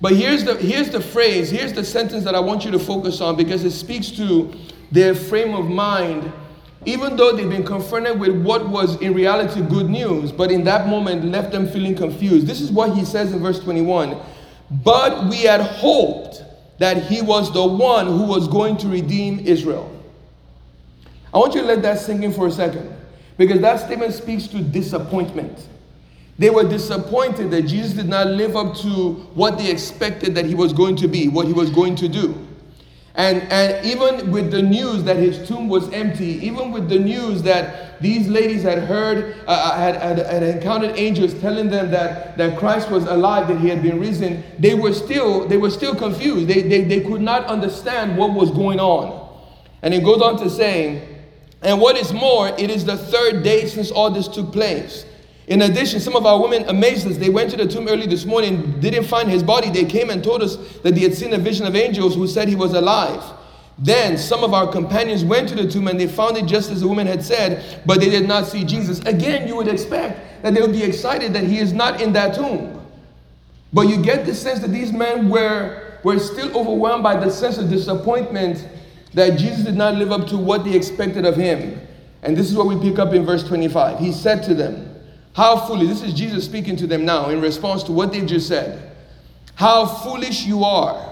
But 0.02 0.16
here's 0.16 0.44
the, 0.44 0.56
here's 0.56 0.90
the 0.90 1.00
phrase, 1.00 1.52
here's 1.52 1.74
the 1.74 1.86
sentence 1.86 2.24
that 2.24 2.34
I 2.34 2.40
want 2.40 2.66
you 2.66 2.72
to 2.72 2.80
focus 2.80 3.22
on 3.22 3.36
because 3.36 3.64
it 3.64 3.72
speaks 3.72 4.10
to 4.12 4.52
their 4.92 5.14
frame 5.14 5.54
of 5.54 5.70
mind, 5.70 6.34
even 6.86 7.16
though 7.16 7.32
they've 7.34 7.48
been 7.48 7.64
confronted 7.64 8.20
with 8.20 8.42
what 8.42 8.68
was 8.68 9.00
in 9.00 9.14
reality 9.14 9.62
good 9.62 9.88
news, 9.88 10.32
but 10.32 10.52
in 10.52 10.64
that 10.64 10.88
moment 10.88 11.26
left 11.26 11.52
them 11.52 11.68
feeling 11.68 11.96
confused. 11.96 12.48
This 12.48 12.62
is 12.62 12.72
what 12.72 12.98
he 12.98 13.06
says 13.06 13.32
in 13.32 13.40
verse 13.40 13.60
21 13.60 14.20
But 14.84 15.28
we 15.28 15.44
had 15.44 15.62
hoped 15.62 16.44
that 16.80 17.04
he 17.04 17.22
was 17.22 17.54
the 17.54 17.66
one 17.66 18.08
who 18.08 18.24
was 18.24 18.48
going 18.48 18.78
to 18.78 18.88
redeem 18.88 19.40
Israel. 19.42 19.96
I 21.32 21.38
want 21.38 21.54
you 21.54 21.62
to 21.62 21.68
let 21.68 21.84
that 21.84 22.00
sink 22.00 22.24
in 22.24 22.34
for 22.34 22.48
a 22.48 22.52
second 22.52 22.92
because 23.38 23.62
that 23.62 23.80
statement 23.80 24.16
speaks 24.16 24.48
to 24.48 24.62
disappointment. 24.62 25.68
They 26.42 26.50
were 26.50 26.64
disappointed 26.64 27.52
that 27.52 27.68
Jesus 27.68 27.94
did 27.94 28.10
not 28.10 28.26
live 28.26 28.56
up 28.56 28.76
to 28.78 29.14
what 29.36 29.60
they 29.60 29.70
expected 29.70 30.34
that 30.34 30.44
he 30.48 30.56
was 30.56 30.74
going 30.74 30.96
to 30.96 31.08
be, 31.08 31.28
what 31.28 31.46
he 31.46 31.54
was 31.54 31.70
going 31.70 31.96
to 31.98 32.10
do. 32.10 32.36
And, 33.14 33.44
and 33.52 33.86
even 33.86 34.32
with 34.32 34.50
the 34.50 34.64
news 34.64 35.04
that 35.04 35.18
his 35.18 35.48
tomb 35.48 35.70
was 35.70 35.88
empty, 35.94 36.44
even 36.44 36.72
with 36.72 36.90
the 36.90 36.98
news 36.98 37.44
that 37.44 38.02
these 38.02 38.28
ladies 38.28 38.64
had 38.64 38.80
heard, 38.80 39.36
uh, 39.46 39.52
uh 39.52 39.78
had, 39.78 39.96
had, 39.98 40.18
had, 40.18 40.42
encountered 40.42 40.98
angels 40.98 41.36
telling 41.36 41.70
them 41.70 41.92
that, 41.92 42.36
that 42.40 42.58
Christ 42.58 42.90
was 42.90 43.04
alive, 43.04 43.48
that 43.48 43.60
he 43.60 43.68
had 43.68 43.84
been 43.84 44.00
risen, 44.00 44.44
they 44.58 44.74
were 44.74 44.94
still, 44.94 45.48
they 45.48 45.58
were 45.58 45.70
still 45.70 45.94
confused. 45.94 46.48
They, 46.48 46.64
they, 46.64 46.86
they 46.86 47.02
could 47.02 47.22
not 47.22 47.46
understand 47.46 48.18
what 48.18 48.34
was 48.34 48.50
going 48.50 48.80
on. 48.80 49.30
And 49.84 49.94
it 49.94 50.04
goes 50.04 50.24
on 50.24 50.40
to 50.40 50.50
saying, 50.50 51.08
and 51.62 51.80
what 51.80 51.98
is 51.98 52.12
more, 52.12 52.48
it 52.48 52.72
is 52.72 52.84
the 52.84 52.98
third 52.98 53.44
day 53.44 53.68
since 53.68 53.92
all 53.92 54.10
this 54.10 54.28
took 54.28 54.52
place. 54.52 55.06
In 55.52 55.64
addition, 55.64 56.00
some 56.00 56.16
of 56.16 56.26
our 56.26 56.42
women 56.42 56.64
amazed 56.70 57.06
us. 57.06 57.18
They 57.18 57.28
went 57.28 57.52
to 57.52 57.58
the 57.58 57.68
tomb 57.68 57.90
early 57.90 58.08
this 58.08 58.24
morning, 58.24 58.80
didn't 58.80 59.04
find 59.04 59.30
his 59.30 59.44
body. 59.44 59.70
They 59.70 59.84
came 59.84 60.10
and 60.10 60.24
told 60.24 60.42
us 60.42 60.56
that 60.78 60.96
they 60.96 61.02
had 61.02 61.14
seen 61.14 61.34
a 61.34 61.38
vision 61.38 61.68
of 61.68 61.76
angels 61.76 62.16
who 62.16 62.26
said 62.26 62.48
he 62.48 62.56
was 62.56 62.74
alive. 62.74 63.22
Then 63.78 64.18
some 64.18 64.46
of 64.46 64.54
our 64.54 64.72
companions 64.72 65.26
went 65.26 65.50
to 65.50 65.56
the 65.56 65.70
tomb 65.70 65.90
and 65.90 66.00
they 66.00 66.08
found 66.08 66.38
it 66.38 66.46
just 66.46 66.72
as 66.72 66.80
the 66.80 66.88
woman 66.88 67.06
had 67.06 67.22
said, 67.22 67.82
but 67.86 68.00
they 68.00 68.10
did 68.10 68.30
not 68.30 68.48
see 68.48 68.64
Jesus. 68.64 69.02
Again, 69.02 69.46
you 69.46 69.58
would 69.58 69.68
expect 69.68 70.42
that 70.42 70.54
they 70.54 70.62
would 70.62 70.72
be 70.72 70.84
excited 70.84 71.34
that 71.34 71.44
he 71.44 71.58
is 71.58 71.74
not 71.74 72.00
in 72.00 72.14
that 72.14 72.34
tomb. 72.34 72.82
But 73.74 73.90
you 73.90 74.02
get 74.02 74.26
the 74.26 74.34
sense 74.34 74.62
that 74.62 74.72
these 74.72 74.94
men 74.94 75.30
were, 75.30 76.00
were 76.06 76.20
still 76.20 76.58
overwhelmed 76.58 77.04
by 77.04 77.18
the 77.18 77.30
sense 77.30 77.58
of 77.58 77.70
disappointment 77.70 78.70
that 79.16 79.38
Jesus 79.38 79.66
did 79.66 79.76
not 79.76 79.96
live 79.96 80.14
up 80.14 80.28
to 80.28 80.38
what 80.38 80.64
they 80.64 80.76
expected 80.76 81.26
of 81.26 81.36
him. 81.36 81.78
And 82.24 82.38
this 82.38 82.50
is 82.50 82.56
what 82.56 82.68
we 82.68 82.80
pick 82.80 83.00
up 83.00 83.14
in 83.14 83.26
verse 83.26 83.46
25. 83.46 84.00
He 84.00 84.14
said 84.14 84.44
to 84.44 84.54
them, 84.54 84.91
how 85.34 85.66
foolish, 85.66 85.88
this 85.88 86.04
is 86.04 86.14
Jesus 86.14 86.46
speaking 86.46 86.76
to 86.78 86.88
them 86.88 87.06
now 87.06 87.30
in 87.30 87.42
response 87.42 87.84
to 87.84 87.92
what 87.92 88.12
they 88.12 88.26
just 88.26 88.48
said. 88.48 88.92
How 89.56 89.86
foolish 89.86 90.46
you 90.46 90.64
are. 90.64 91.10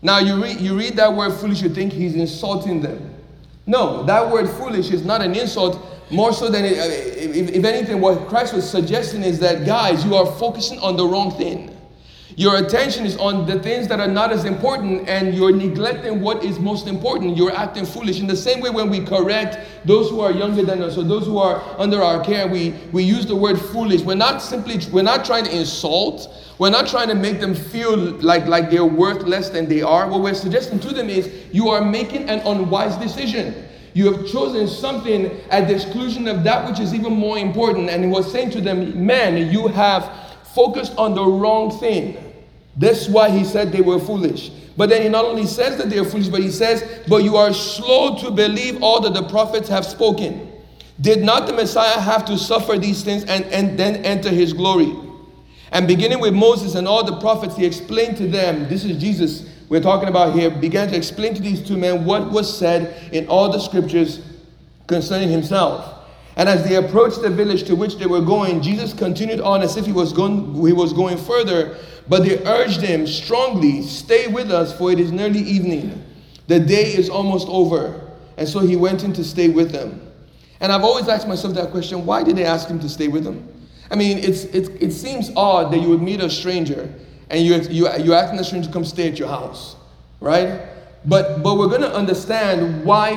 Now 0.00 0.18
you 0.18 0.42
read, 0.42 0.60
you 0.60 0.76
read 0.76 0.96
that 0.96 1.12
word 1.12 1.32
foolish, 1.34 1.62
you 1.62 1.68
think 1.68 1.92
he's 1.92 2.14
insulting 2.14 2.80
them. 2.80 3.14
No, 3.66 4.02
that 4.04 4.28
word 4.28 4.48
foolish 4.48 4.90
is 4.90 5.04
not 5.04 5.22
an 5.22 5.34
insult, 5.36 5.80
more 6.10 6.32
so 6.32 6.48
than, 6.48 6.64
it, 6.64 6.78
uh, 6.78 6.84
if, 6.84 7.50
if 7.50 7.64
anything, 7.64 8.00
what 8.00 8.28
Christ 8.28 8.54
was 8.54 8.68
suggesting 8.68 9.22
is 9.22 9.38
that, 9.38 9.64
guys, 9.64 10.04
you 10.04 10.14
are 10.16 10.26
focusing 10.26 10.78
on 10.80 10.96
the 10.96 11.06
wrong 11.06 11.30
thing. 11.32 11.71
Your 12.36 12.56
attention 12.56 13.04
is 13.04 13.16
on 13.18 13.46
the 13.46 13.58
things 13.60 13.88
that 13.88 14.00
are 14.00 14.08
not 14.08 14.32
as 14.32 14.44
important, 14.44 15.06
and 15.08 15.34
you're 15.34 15.54
neglecting 15.54 16.20
what 16.20 16.42
is 16.42 16.58
most 16.58 16.86
important. 16.86 17.36
You're 17.36 17.54
acting 17.54 17.84
foolish. 17.84 18.20
In 18.20 18.26
the 18.26 18.36
same 18.36 18.60
way, 18.60 18.70
when 18.70 18.88
we 18.88 19.04
correct 19.04 19.58
those 19.84 20.08
who 20.08 20.20
are 20.20 20.32
younger 20.32 20.64
than 20.64 20.82
us 20.82 20.96
or 20.96 21.04
those 21.04 21.26
who 21.26 21.36
are 21.38 21.62
under 21.78 22.00
our 22.02 22.24
care, 22.24 22.48
we, 22.48 22.70
we 22.90 23.02
use 23.02 23.26
the 23.26 23.36
word 23.36 23.60
foolish. 23.60 24.00
We're 24.00 24.14
not 24.14 24.40
simply, 24.40 24.80
we're 24.90 25.02
not 25.02 25.26
trying 25.26 25.44
to 25.44 25.54
insult. 25.54 26.28
We're 26.58 26.70
not 26.70 26.86
trying 26.86 27.08
to 27.08 27.14
make 27.14 27.40
them 27.40 27.54
feel 27.54 27.96
like, 27.96 28.46
like 28.46 28.70
they're 28.70 28.84
worth 28.84 29.22
less 29.24 29.50
than 29.50 29.68
they 29.68 29.82
are. 29.82 30.08
What 30.08 30.22
we're 30.22 30.34
suggesting 30.34 30.80
to 30.80 30.94
them 30.94 31.10
is 31.10 31.30
you 31.52 31.68
are 31.68 31.84
making 31.84 32.30
an 32.30 32.40
unwise 32.46 32.96
decision. 32.96 33.68
You 33.94 34.10
have 34.10 34.26
chosen 34.26 34.68
something 34.68 35.26
at 35.50 35.68
the 35.68 35.74
exclusion 35.74 36.26
of 36.26 36.44
that 36.44 36.66
which 36.66 36.80
is 36.80 36.94
even 36.94 37.12
more 37.12 37.36
important. 37.36 37.90
And 37.90 38.02
he 38.04 38.10
was 38.10 38.30
saying 38.30 38.50
to 38.50 38.60
them, 38.60 39.04
Man, 39.04 39.52
you 39.52 39.68
have 39.68 40.21
focused 40.54 40.96
on 40.96 41.14
the 41.14 41.24
wrong 41.24 41.70
thing. 41.78 42.16
That's 42.76 43.08
why 43.08 43.30
he 43.30 43.44
said 43.44 43.72
they 43.72 43.80
were 43.80 43.98
foolish. 43.98 44.50
But 44.76 44.88
then 44.88 45.02
he 45.02 45.08
not 45.08 45.24
only 45.24 45.46
says 45.46 45.76
that 45.76 45.90
they 45.90 45.98
are 45.98 46.04
foolish, 46.04 46.28
but 46.28 46.40
he 46.40 46.50
says, 46.50 47.02
But 47.06 47.24
you 47.24 47.36
are 47.36 47.52
slow 47.52 48.16
to 48.18 48.30
believe 48.30 48.82
all 48.82 49.00
that 49.00 49.14
the 49.14 49.28
prophets 49.28 49.68
have 49.68 49.84
spoken. 49.84 50.50
Did 51.00 51.22
not 51.22 51.46
the 51.46 51.52
Messiah 51.52 52.00
have 52.00 52.24
to 52.26 52.38
suffer 52.38 52.78
these 52.78 53.02
things 53.02 53.24
and, 53.24 53.44
and 53.46 53.78
then 53.78 53.96
enter 54.04 54.30
his 54.30 54.52
glory? 54.52 54.94
And 55.72 55.88
beginning 55.88 56.20
with 56.20 56.34
Moses 56.34 56.74
and 56.74 56.86
all 56.86 57.04
the 57.04 57.18
prophets, 57.18 57.56
he 57.56 57.66
explained 57.66 58.16
to 58.18 58.28
them, 58.28 58.68
this 58.68 58.84
is 58.84 58.98
Jesus 58.98 59.48
we're 59.68 59.80
talking 59.80 60.08
about 60.10 60.34
here, 60.34 60.50
began 60.50 60.88
to 60.88 60.96
explain 60.96 61.32
to 61.34 61.40
these 61.40 61.66
two 61.66 61.78
men 61.78 62.04
what 62.04 62.30
was 62.30 62.58
said 62.58 63.10
in 63.10 63.26
all 63.28 63.50
the 63.50 63.58
scriptures 63.58 64.20
concerning 64.86 65.30
himself. 65.30 66.01
And 66.36 66.48
as 66.48 66.66
they 66.66 66.76
approached 66.76 67.20
the 67.20 67.30
village 67.30 67.64
to 67.64 67.76
which 67.76 67.96
they 67.96 68.06
were 68.06 68.22
going, 68.22 68.62
Jesus 68.62 68.94
continued 68.94 69.40
on 69.40 69.62
as 69.62 69.76
if 69.76 69.84
he 69.84 69.92
was 69.92 70.12
going, 70.12 70.54
he 70.66 70.72
was 70.72 70.92
going 70.92 71.18
further, 71.18 71.76
but 72.08 72.24
they 72.24 72.42
urged 72.46 72.80
him 72.80 73.06
strongly, 73.06 73.82
Stay 73.82 74.28
with 74.28 74.50
us, 74.50 74.76
for 74.76 74.90
it 74.90 74.98
is 74.98 75.12
nearly 75.12 75.40
evening. 75.40 76.02
The 76.46 76.58
day 76.58 76.94
is 76.94 77.10
almost 77.10 77.48
over. 77.48 78.00
And 78.36 78.48
so 78.48 78.60
he 78.60 78.76
went 78.76 79.04
in 79.04 79.12
to 79.14 79.24
stay 79.24 79.48
with 79.48 79.72
them. 79.72 80.00
And 80.60 80.72
I've 80.72 80.84
always 80.84 81.08
asked 81.08 81.28
myself 81.28 81.54
that 81.54 81.70
question 81.70 82.06
why 82.06 82.22
did 82.22 82.36
they 82.36 82.44
ask 82.44 82.68
him 82.68 82.80
to 82.80 82.88
stay 82.88 83.08
with 83.08 83.24
them? 83.24 83.48
I 83.90 83.94
mean, 83.94 84.18
it's, 84.18 84.44
it's, 84.44 84.68
it 84.68 84.92
seems 84.92 85.30
odd 85.36 85.72
that 85.72 85.78
you 85.78 85.88
would 85.90 86.00
meet 86.00 86.20
a 86.20 86.30
stranger 86.30 86.92
and 87.28 87.44
you, 87.44 87.56
you, 87.62 87.92
you 87.98 88.14
asking 88.14 88.38
the 88.38 88.44
stranger 88.44 88.68
to 88.68 88.72
come 88.72 88.84
stay 88.84 89.08
at 89.08 89.18
your 89.18 89.28
house, 89.28 89.76
right? 90.20 90.62
But, 91.04 91.42
but 91.42 91.58
we're 91.58 91.68
going 91.68 91.82
to 91.82 91.94
understand 91.94 92.84
why 92.84 93.14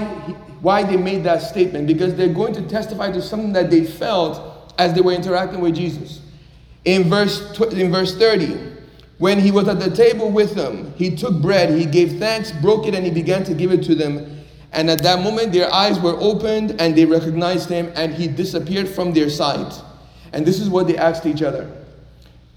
why 0.62 0.84
they 0.84 0.98
made 0.98 1.24
that 1.24 1.42
statement 1.42 1.88
because 1.88 2.16
they're 2.16 2.34
going 2.34 2.54
to 2.54 2.62
testify 2.64 3.12
to 3.12 3.22
something 3.22 3.54
that 3.54 3.70
they 3.70 3.84
felt 3.84 4.74
as 4.78 4.94
they 4.94 5.02
were 5.02 5.14
interacting 5.14 5.62
with 5.62 5.76
Jesus. 5.76 6.22
In 6.86 7.10
verse, 7.10 7.60
in 7.60 7.92
verse 7.92 8.16
30, 8.18 8.74
when 9.18 9.40
he 9.40 9.52
was 9.52 9.68
at 9.68 9.80
the 9.80 9.90
table 9.90 10.30
with 10.30 10.56
them, 10.56 10.94
he 10.98 11.16
took 11.16 11.42
bread, 11.42 11.70
he 11.70 11.86
gave 11.86 12.20
thanks, 12.20 12.52
broke 12.52 12.86
it, 12.86 12.94
and 12.94 13.06
he 13.06 13.12
began 13.12 13.44
to 13.46 13.54
give 13.54 13.72
it 13.72 13.84
to 13.84 13.96
them. 13.96 14.44
And 14.74 14.90
at 14.90 15.02
that 15.04 15.24
moment, 15.24 15.54
their 15.54 15.72
eyes 15.74 16.00
were 16.00 16.18
opened 16.20 16.80
and 16.82 16.96
they 16.96 17.06
recognized 17.06 17.70
him, 17.70 17.92
and 17.96 18.14
he 18.14 18.28
disappeared 18.28 18.90
from 18.90 19.14
their 19.14 19.30
sight. 19.30 19.82
And 20.34 20.46
this 20.46 20.60
is 20.60 20.70
what 20.70 20.88
they 20.88 20.98
asked 20.98 21.26
each 21.26 21.42
other 21.42 21.72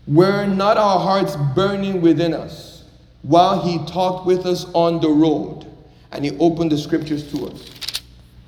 Were 0.07 0.47
not 0.47 0.77
our 0.77 0.99
hearts 0.99 1.37
burning 1.55 2.01
within 2.01 2.35
us 2.35 2.85
while 3.23 3.63
he 3.63 3.79
talked 3.87 4.27
with 4.27 4.45
us 4.47 4.67
on 4.75 5.01
the 5.01 5.09
road? 5.09 5.65
And 6.11 6.25
he 6.25 6.37
opened 6.39 6.73
the 6.73 6.79
scriptures 6.79 7.31
to 7.33 7.47
us. 7.47 7.71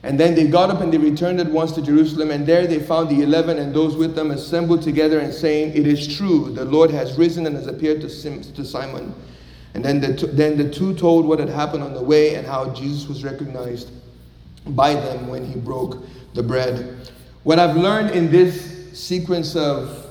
And 0.02 0.19
then 0.19 0.35
they 0.35 0.47
got 0.47 0.71
up 0.71 0.80
and 0.80 0.90
they 0.90 0.99
returned 0.99 1.40
at 1.40 1.50
once 1.50 1.73
to 1.73 1.83
Jerusalem, 1.83 2.30
and 2.30 2.47
there 2.47 2.66
they 2.66 2.80
found 2.80 3.11
the 3.11 3.23
eleven 3.23 3.59
and 3.59 3.75
those 3.75 3.97
with 3.97 4.14
them 4.14 4.30
assembled 4.30 4.83
together 4.83 5.19
and 5.19 5.33
saying, 5.33 5.76
It 5.76 5.87
is 5.87 6.16
true, 6.16 6.50
the 6.54 6.64
Lord 6.64 6.90
has 6.90 7.19
risen 7.19 7.47
and 7.47 7.54
has 7.54 7.66
appeared 7.66 8.00
to, 8.00 8.09
Simon. 8.64 9.14
And 9.75 9.85
then 9.85 10.00
the, 10.00 10.09
then 10.26 10.57
the 10.57 10.71
two 10.71 10.95
told 10.95 11.26
what 11.26 11.38
had 11.38 11.50
happened 11.50 11.83
on 11.83 11.92
the 11.92 12.02
way 12.02 12.35
and 12.35 12.47
how 12.47 12.71
Jesus 12.71 13.09
was 13.09 13.23
recognized 13.23 13.90
by 14.69 14.95
them 14.95 15.28
when 15.28 15.45
he 15.45 15.59
broke 15.59 16.02
the 16.35 16.42
bread. 16.42 17.11
What 17.42 17.59
I've 17.59 17.76
learned 17.76 18.11
in 18.11 18.30
this 18.30 18.99
sequence 18.99 19.54
of, 19.54 20.07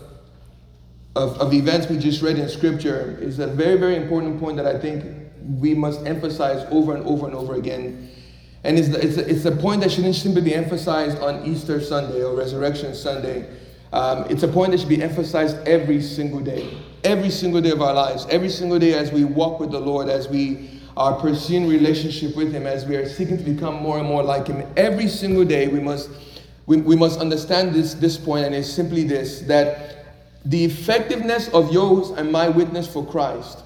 of, 1.15 1.37
of 1.39 1.53
events 1.53 1.89
we 1.89 1.97
just 1.97 2.21
read 2.21 2.37
in 2.37 2.47
Scripture 2.47 3.17
is 3.19 3.39
a 3.39 3.47
very, 3.47 3.77
very 3.77 3.95
important 3.95 4.39
point 4.39 4.55
that 4.57 4.67
I 4.67 4.77
think 4.79 5.03
we 5.59 5.73
must 5.73 6.05
emphasize 6.05 6.65
over 6.69 6.95
and 6.95 7.05
over 7.05 7.25
and 7.25 7.35
over 7.35 7.55
again 7.55 8.09
and 8.63 8.77
it's, 8.77 8.89
it's, 8.89 9.17
a, 9.17 9.29
it's 9.29 9.45
a 9.45 9.51
point 9.51 9.81
that 9.81 9.91
shouldn't 9.91 10.15
simply 10.15 10.41
be 10.41 10.53
emphasized 10.53 11.19
on 11.19 11.45
Easter 11.45 11.79
Sunday 11.79 12.23
or 12.23 12.35
Resurrection 12.35 12.93
Sunday. 12.93 13.49
Um, 13.93 14.25
it's 14.29 14.43
a 14.43 14.47
point 14.47 14.71
that 14.71 14.79
should 14.79 14.89
be 14.89 15.01
emphasized 15.01 15.57
every 15.67 16.01
single 16.01 16.41
day, 16.41 16.77
every 17.03 17.29
single 17.29 17.61
day 17.61 17.71
of 17.71 17.81
our 17.81 17.93
lives, 17.93 18.27
every 18.29 18.49
single 18.49 18.77
day 18.77 18.93
as 18.93 19.11
we 19.11 19.23
walk 19.23 19.59
with 19.59 19.71
the 19.71 19.79
Lord, 19.79 20.09
as 20.09 20.27
we 20.27 20.69
are 20.97 21.13
pursuing 21.13 21.67
relationship 21.67 22.35
with 22.35 22.51
Him, 22.51 22.67
as 22.67 22.85
we 22.85 22.97
are 22.97 23.07
seeking 23.07 23.37
to 23.37 23.43
become 23.43 23.75
more 23.75 23.97
and 23.97 24.07
more 24.07 24.21
like 24.21 24.47
Him. 24.47 24.67
Every 24.75 25.07
single 25.07 25.45
day, 25.45 25.67
we 25.67 25.79
must 25.79 26.09
we, 26.65 26.77
we 26.77 26.95
must 26.95 27.19
understand 27.19 27.73
this 27.73 27.95
this 27.95 28.17
point, 28.17 28.45
and 28.45 28.53
it's 28.53 28.69
simply 28.69 29.05
this: 29.05 29.41
that 29.41 30.05
the 30.45 30.63
effectiveness 30.65 31.47
of 31.49 31.71
yours 31.71 32.11
and 32.11 32.31
my 32.31 32.49
witness 32.49 32.91
for 32.91 33.05
Christ 33.05 33.63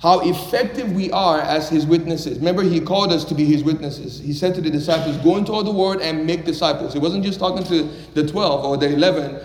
how 0.00 0.20
effective 0.20 0.92
we 0.92 1.10
are 1.10 1.40
as 1.40 1.68
his 1.68 1.84
witnesses. 1.84 2.38
Remember, 2.38 2.62
he 2.62 2.80
called 2.80 3.12
us 3.12 3.24
to 3.24 3.34
be 3.34 3.44
his 3.44 3.64
witnesses. 3.64 4.20
He 4.20 4.32
said 4.32 4.54
to 4.54 4.60
the 4.60 4.70
disciples, 4.70 5.16
Go 5.18 5.36
into 5.36 5.52
all 5.52 5.64
the 5.64 5.72
world 5.72 6.00
and 6.00 6.24
make 6.24 6.44
disciples. 6.44 6.92
He 6.92 7.00
wasn't 7.00 7.24
just 7.24 7.40
talking 7.40 7.64
to 7.64 7.82
the 8.14 8.26
12 8.26 8.64
or 8.64 8.76
the 8.76 8.92
11 8.92 9.44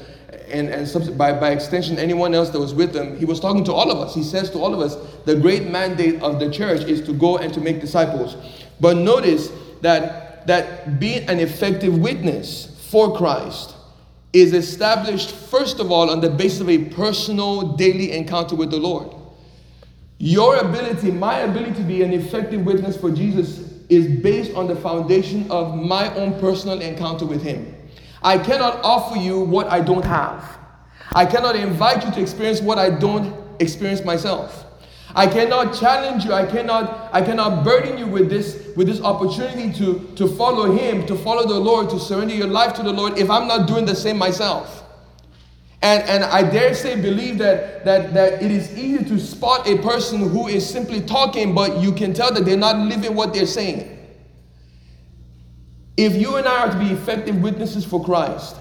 and, 0.53 0.69
and 0.69 1.17
by, 1.17 1.33
by 1.33 1.51
extension, 1.51 1.97
anyone 1.97 2.35
else 2.35 2.49
that 2.51 2.59
was 2.59 2.73
with 2.73 2.93
them. 2.93 3.17
He 3.17 3.25
was 3.25 3.39
talking 3.39 3.63
to 3.65 3.73
all 3.73 3.89
of 3.89 3.97
us. 3.97 4.13
He 4.13 4.23
says 4.23 4.51
to 4.51 4.59
all 4.59 4.73
of 4.73 4.79
us, 4.79 4.95
The 5.25 5.35
great 5.35 5.69
mandate 5.69 6.21
of 6.21 6.39
the 6.39 6.51
church 6.51 6.81
is 6.83 7.01
to 7.07 7.13
go 7.13 7.37
and 7.37 7.51
to 7.53 7.59
make 7.59 7.81
disciples. 7.81 8.37
But 8.79 8.97
notice 8.97 9.51
that, 9.81 10.45
that 10.45 10.99
being 10.99 11.27
an 11.27 11.39
effective 11.39 11.97
witness 11.97 12.87
for 12.91 13.17
Christ 13.17 13.75
is 14.33 14.53
established, 14.53 15.31
first 15.31 15.79
of 15.79 15.91
all, 15.91 16.09
on 16.09 16.21
the 16.21 16.29
basis 16.29 16.61
of 16.61 16.69
a 16.69 16.85
personal 16.85 17.75
daily 17.75 18.11
encounter 18.11 18.55
with 18.55 18.69
the 18.69 18.77
Lord. 18.77 19.15
Your 20.25 20.55
ability, 20.55 21.11
my 21.11 21.39
ability 21.39 21.73
to 21.73 21.81
be 21.81 22.01
an 22.01 22.13
effective 22.13 22.63
witness 22.63 22.95
for 22.95 23.11
Jesus 23.11 23.69
is 23.89 24.21
based 24.21 24.55
on 24.55 24.67
the 24.67 24.75
foundation 24.77 25.51
of 25.51 25.75
my 25.75 26.15
own 26.15 26.39
personal 26.39 26.79
encounter 26.79 27.25
with 27.25 27.43
Him. 27.43 27.75
I 28.21 28.37
cannot 28.37 28.79
offer 28.85 29.17
you 29.17 29.41
what 29.41 29.67
I 29.67 29.81
don't 29.81 30.05
have. 30.05 30.59
I 31.11 31.25
cannot 31.25 31.57
invite 31.57 32.05
you 32.05 32.11
to 32.13 32.21
experience 32.21 32.61
what 32.61 32.77
I 32.77 32.89
don't 32.89 33.35
experience 33.59 34.05
myself. 34.05 34.65
I 35.13 35.27
cannot 35.27 35.77
challenge 35.77 36.23
you. 36.23 36.31
I 36.31 36.45
cannot, 36.45 37.09
I 37.11 37.21
cannot 37.21 37.65
burden 37.65 37.97
you 37.97 38.07
with 38.07 38.29
this, 38.29 38.69
with 38.77 38.87
this 38.87 39.01
opportunity 39.01 39.73
to, 39.73 40.09
to 40.15 40.29
follow 40.37 40.71
Him, 40.71 41.05
to 41.07 41.17
follow 41.17 41.45
the 41.45 41.59
Lord, 41.59 41.89
to 41.89 41.99
surrender 41.99 42.33
your 42.33 42.47
life 42.47 42.73
to 42.75 42.81
the 42.81 42.93
Lord 42.93 43.17
if 43.17 43.29
I'm 43.29 43.45
not 43.45 43.67
doing 43.67 43.83
the 43.83 43.93
same 43.93 44.17
myself. 44.19 44.82
And, 45.83 46.01
and 46.03 46.23
I 46.23 46.49
dare 46.49 46.73
say, 46.73 46.95
believe 46.95 47.37
that, 47.39 47.83
that, 47.83 48.13
that 48.13 48.41
it 48.41 48.49
is 48.49 48.73
easy 48.77 49.03
to 49.03 49.19
spot 49.19 49.67
a 49.67 49.77
person 49.79 50.29
who 50.29 50.47
is 50.47 50.67
simply 50.67 51.01
talking, 51.01 51.53
but 51.53 51.81
you 51.81 51.91
can 51.91 52.13
tell 52.13 52.33
that 52.33 52.45
they're 52.45 52.55
not 52.55 52.77
living 52.77 53.13
what 53.13 53.33
they're 53.33 53.45
saying. 53.45 53.89
If 55.97 56.15
you 56.15 56.37
and 56.37 56.47
I 56.47 56.67
are 56.67 56.71
to 56.71 56.79
be 56.79 56.89
effective 56.91 57.41
witnesses 57.41 57.83
for 57.83 58.01
Christ, 58.01 58.55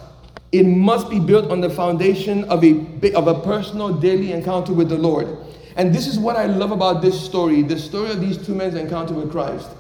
it 0.50 0.64
must 0.64 1.08
be 1.08 1.20
built 1.20 1.48
on 1.52 1.60
the 1.60 1.70
foundation 1.70 2.42
of 2.50 2.64
a, 2.64 3.12
of 3.14 3.28
a 3.28 3.40
personal 3.40 3.94
daily 3.94 4.32
encounter 4.32 4.72
with 4.72 4.88
the 4.88 4.98
Lord. 4.98 5.28
And 5.76 5.94
this 5.94 6.08
is 6.08 6.18
what 6.18 6.34
I 6.34 6.46
love 6.46 6.72
about 6.72 7.02
this 7.02 7.18
story 7.24 7.62
the 7.62 7.78
story 7.78 8.10
of 8.10 8.20
these 8.20 8.36
two 8.36 8.54
men's 8.56 8.74
encounter 8.74 9.14
with 9.14 9.30
Christ. 9.30 9.70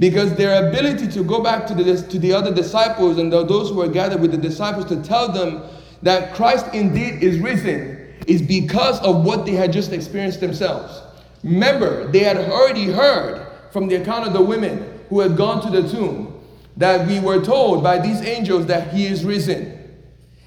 Because 0.00 0.34
their 0.34 0.68
ability 0.68 1.06
to 1.12 1.22
go 1.22 1.44
back 1.44 1.64
to 1.68 1.74
the, 1.74 2.02
to 2.08 2.18
the 2.18 2.32
other 2.32 2.52
disciples 2.52 3.18
and 3.18 3.32
those 3.32 3.70
who 3.70 3.76
were 3.76 3.88
gathered 3.88 4.20
with 4.20 4.32
the 4.32 4.36
disciples 4.36 4.86
to 4.86 5.00
tell 5.02 5.30
them 5.30 5.62
that 6.02 6.34
Christ 6.34 6.66
indeed 6.72 7.22
is 7.22 7.38
risen 7.38 8.14
is 8.26 8.42
because 8.42 9.00
of 9.00 9.24
what 9.24 9.46
they 9.46 9.52
had 9.52 9.72
just 9.72 9.92
experienced 9.92 10.40
themselves. 10.40 11.02
Remember, 11.42 12.06
they 12.08 12.20
had 12.20 12.36
already 12.36 12.84
heard 12.84 13.46
from 13.72 13.88
the 13.88 13.96
account 13.96 14.26
of 14.26 14.32
the 14.32 14.42
women 14.42 15.00
who 15.08 15.20
had 15.20 15.36
gone 15.36 15.62
to 15.62 15.70
the 15.70 15.88
tomb 15.88 16.34
that 16.76 17.06
we 17.06 17.20
were 17.20 17.42
told 17.42 17.82
by 17.82 17.98
these 17.98 18.20
angels 18.22 18.66
that 18.66 18.92
he 18.92 19.06
is 19.06 19.24
risen. 19.24 19.74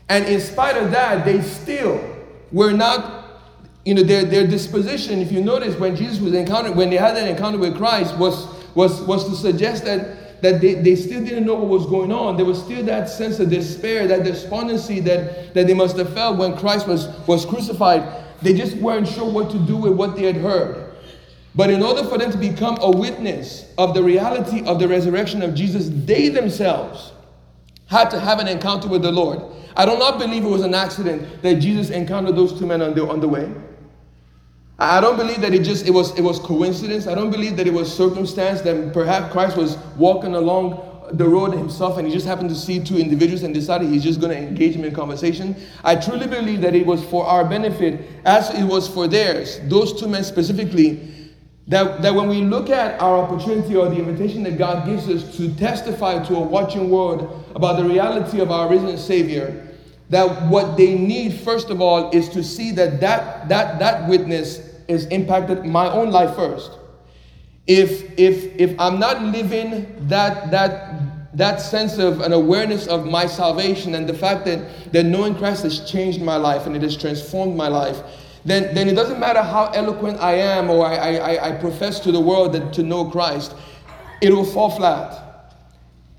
And 0.10 0.25
in 0.25 0.39
spite 0.39 0.77
of 0.77 0.91
that, 0.91 1.25
they 1.25 1.41
still 1.41 2.03
were 2.51 2.72
not, 2.72 3.25
you 3.86 3.93
know, 3.93 4.03
their, 4.03 4.25
their 4.25 4.48
disposition, 4.48 5.20
if 5.20 5.31
you 5.31 5.41
notice, 5.41 5.75
when 5.75 5.96
Jesus 5.96 6.20
was 6.20 6.34
encountered, 6.34 6.75
when 6.75 6.89
they 6.89 6.98
had 6.98 7.15
that 7.15 7.27
encounter 7.27 7.58
with 7.58 7.77
Christ, 7.77 8.17
was, 8.17 8.48
was, 8.75 9.01
was 9.01 9.27
to 9.29 9.36
suggest 9.36 9.86
that 9.86 10.20
that 10.41 10.60
they, 10.60 10.75
they 10.75 10.95
still 10.95 11.24
didn't 11.24 11.45
know 11.45 11.55
what 11.55 11.67
was 11.67 11.86
going 11.86 12.12
on. 12.12 12.36
There 12.36 12.45
was 12.45 12.62
still 12.62 12.83
that 12.86 13.10
sense 13.10 13.39
of 13.39 13.50
despair, 13.50 14.07
that 14.07 14.24
despondency 14.24 15.00
that, 15.01 15.53
that 15.53 15.67
they 15.67 15.74
must 15.74 15.98
have 15.98 16.13
felt 16.13 16.38
when 16.38 16.57
Christ 16.57 16.88
was, 16.88 17.07
was 17.27 17.45
crucified. 17.45 18.03
They 18.41 18.53
just 18.53 18.75
weren't 18.77 19.07
sure 19.07 19.29
what 19.29 19.51
to 19.51 19.60
do 19.60 19.77
with 19.77 19.93
what 19.93 20.15
they 20.15 20.24
had 20.24 20.38
heard. 20.38 20.91
But 21.53 21.69
in 21.69 21.83
order 21.83 22.03
for 22.03 22.17
them 22.17 22.31
to 22.31 22.38
become 22.38 22.77
a 22.81 22.89
witness 22.89 23.71
of 23.77 23.93
the 23.93 24.01
reality 24.01 24.65
of 24.65 24.79
the 24.79 24.88
resurrection 24.88 25.41
of 25.41 25.53
Jesus, 25.53 25.89
they 25.91 26.29
themselves 26.29 27.12
had 27.88 28.10
to 28.10 28.19
have 28.19 28.39
an 28.39 28.48
encounter 28.48 28.88
with 28.88 29.01
the 29.01 29.12
Lord. 29.12 29.41
I 29.75 29.86
do 29.86 29.98
not 29.98 30.17
believe 30.17 30.45
it 30.45 30.50
was 30.50 30.63
an 30.63 30.74
accident 30.74 31.41
that 31.41 31.55
Jesus 31.55 31.89
encountered 31.89 32.36
those 32.36 32.57
two 32.57 32.65
men 32.65 32.81
on 32.81 32.93
the, 32.93 33.07
on 33.07 33.19
the 33.19 33.27
way. 33.27 33.51
I 34.81 35.00
don't 35.00 35.15
believe 35.15 35.41
that 35.41 35.53
it 35.53 35.61
just 35.61 35.85
it 35.85 35.91
was 35.91 36.17
it 36.17 36.21
was 36.21 36.39
coincidence. 36.39 37.05
I 37.05 37.13
don't 37.13 37.29
believe 37.29 37.55
that 37.57 37.67
it 37.67 37.73
was 37.73 37.95
circumstance 37.95 38.61
that 38.61 38.93
perhaps 38.93 39.31
Christ 39.31 39.55
was 39.55 39.77
walking 39.95 40.33
along 40.33 41.09
the 41.13 41.27
road 41.27 41.53
himself 41.53 42.00
and 42.00 42.07
he 42.07 42.11
just 42.11 42.25
happened 42.25 42.50
to 42.50 42.55
see 42.55 42.83
two 42.83 42.97
individuals 42.97 43.43
and 43.43 43.53
decided 43.53 43.89
he's 43.89 44.03
just 44.03 44.19
going 44.19 44.31
to 44.31 44.41
engage 44.41 44.73
them 44.73 44.83
in 44.83 44.91
conversation. 44.91 45.55
I 45.83 45.97
truly 45.97 46.25
believe 46.25 46.61
that 46.61 46.73
it 46.73 46.83
was 46.83 47.03
for 47.03 47.27
our 47.27 47.45
benefit 47.45 48.01
as 48.25 48.50
it 48.55 48.63
was 48.63 48.88
for 48.88 49.07
theirs. 49.07 49.59
Those 49.65 50.00
two 50.00 50.07
men 50.07 50.23
specifically 50.23 51.29
that, 51.67 52.01
that 52.01 52.15
when 52.15 52.27
we 52.27 52.41
look 52.41 52.71
at 52.71 53.00
our 53.00 53.19
opportunity 53.19 53.75
or 53.75 53.88
the 53.88 54.00
invitation 54.00 54.41
that 54.43 54.57
God 54.57 54.88
gives 54.88 55.07
us 55.07 55.38
to 55.38 55.53
testify 55.53 56.23
to 56.23 56.38
a 56.38 56.41
watching 56.41 56.89
world 56.89 57.45
about 57.53 57.77
the 57.77 57.85
reality 57.85 58.39
of 58.39 58.50
our 58.50 58.67
risen 58.67 58.97
Savior, 58.97 59.67
that 60.09 60.50
what 60.50 60.75
they 60.75 60.97
need 60.97 61.35
first 61.35 61.69
of 61.69 61.81
all 61.81 62.09
is 62.11 62.29
to 62.29 62.43
see 62.43 62.71
that 62.71 63.00
that, 63.00 63.47
that, 63.47 63.77
that 63.77 64.09
witness 64.09 64.70
is 64.91 65.05
impacted 65.07 65.65
my 65.65 65.89
own 65.89 66.12
life 66.12 66.36
first. 66.36 66.71
If 67.67 68.19
if 68.19 68.55
if 68.60 68.79
I'm 68.79 69.00
not 69.00 69.21
living 69.21 70.07
that 70.07 70.51
that 70.51 71.12
that 71.33 71.62
sense 71.62 71.98
of 71.98 72.21
an 72.21 72.33
awareness 72.33 72.88
of 72.88 73.05
my 73.05 73.25
salvation 73.25 73.95
and 73.95 74.07
the 74.07 74.13
fact 74.13 74.45
that, 74.45 74.91
that 74.91 75.05
knowing 75.05 75.36
Christ 75.36 75.63
has 75.63 75.89
changed 75.89 76.21
my 76.21 76.36
life 76.36 76.65
and 76.65 76.75
it 76.75 76.81
has 76.81 76.98
transformed 76.98 77.55
my 77.55 77.69
life, 77.69 78.01
then, 78.43 78.74
then 78.74 78.89
it 78.89 78.95
doesn't 78.95 79.19
matter 79.19 79.41
how 79.41 79.67
eloquent 79.67 80.19
I 80.19 80.33
am 80.33 80.69
or 80.69 80.86
I, 80.86 81.15
I, 81.17 81.50
I 81.50 81.51
profess 81.53 82.00
to 82.01 82.12
the 82.12 82.19
world 82.19 82.53
that 82.53 82.74
to 82.74 82.83
know 82.83 83.05
Christ, 83.05 83.55
it 84.21 84.31
will 84.31 84.45
fall 84.45 84.71
flat. 84.71 85.55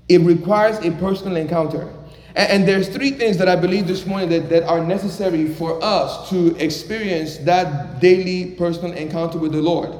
It 0.09 0.21
requires 0.21 0.77
a 0.83 0.91
personal 0.91 1.37
encounter. 1.37 1.93
And, 2.35 2.67
there's 2.67 2.89
three 2.89 3.11
things 3.11 3.37
that 3.37 3.47
I 3.47 3.55
believe 3.55 3.87
this 3.87 4.07
morning 4.07 4.29
that, 4.29 4.49
that 4.49 4.63
are 4.63 4.83
necessary 4.83 5.53
for 5.53 5.83
us 5.83 6.29
to 6.29 6.55
experience 6.57 7.37
that 7.39 7.99
daily 7.99 8.55
personal 8.55 8.91
encounter 8.93 9.37
with 9.37 9.51
the 9.51 9.61
Lord. 9.61 9.93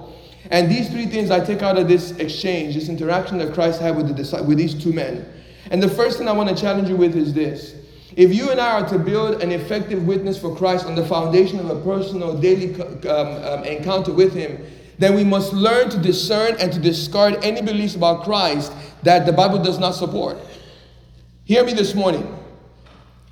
And 0.49 0.69
these 0.69 0.89
three 0.89 1.05
things 1.05 1.29
I 1.29 1.45
take 1.45 1.61
out 1.61 1.77
of 1.77 1.87
this 1.87 2.11
exchange, 2.17 2.73
this 2.73 2.89
interaction 2.89 3.37
that 3.37 3.53
Christ 3.53 3.79
had 3.79 3.95
with, 3.95 4.07
the, 4.07 4.43
with 4.43 4.57
these 4.57 4.73
two 4.73 4.91
men. 4.91 5.31
And 5.69 5.81
the 5.81 5.89
first 5.89 6.17
thing 6.17 6.27
I 6.27 6.31
want 6.31 6.49
to 6.49 6.55
challenge 6.55 6.89
you 6.89 6.95
with 6.95 7.15
is 7.15 7.33
this. 7.33 7.75
If 8.15 8.33
you 8.33 8.51
and 8.51 8.59
I 8.59 8.81
are 8.81 8.89
to 8.89 8.99
build 8.99 9.41
an 9.41 9.51
effective 9.51 10.05
witness 10.05 10.39
for 10.39 10.55
Christ 10.55 10.85
on 10.85 10.95
the 10.95 11.05
foundation 11.05 11.59
of 11.59 11.69
a 11.69 11.81
personal 11.81 12.37
daily 12.37 12.75
um, 12.81 13.27
um, 13.43 13.63
encounter 13.63 14.11
with 14.11 14.33
Him, 14.33 14.63
then 14.99 15.15
we 15.15 15.23
must 15.23 15.53
learn 15.53 15.89
to 15.89 15.97
discern 15.97 16.55
and 16.59 16.71
to 16.71 16.79
discard 16.79 17.43
any 17.43 17.61
beliefs 17.61 17.95
about 17.95 18.23
Christ 18.23 18.71
that 19.01 19.25
the 19.25 19.33
Bible 19.33 19.61
does 19.63 19.79
not 19.79 19.91
support. 19.95 20.37
Hear 21.45 21.65
me 21.65 21.73
this 21.73 21.93
morning. 21.93 22.39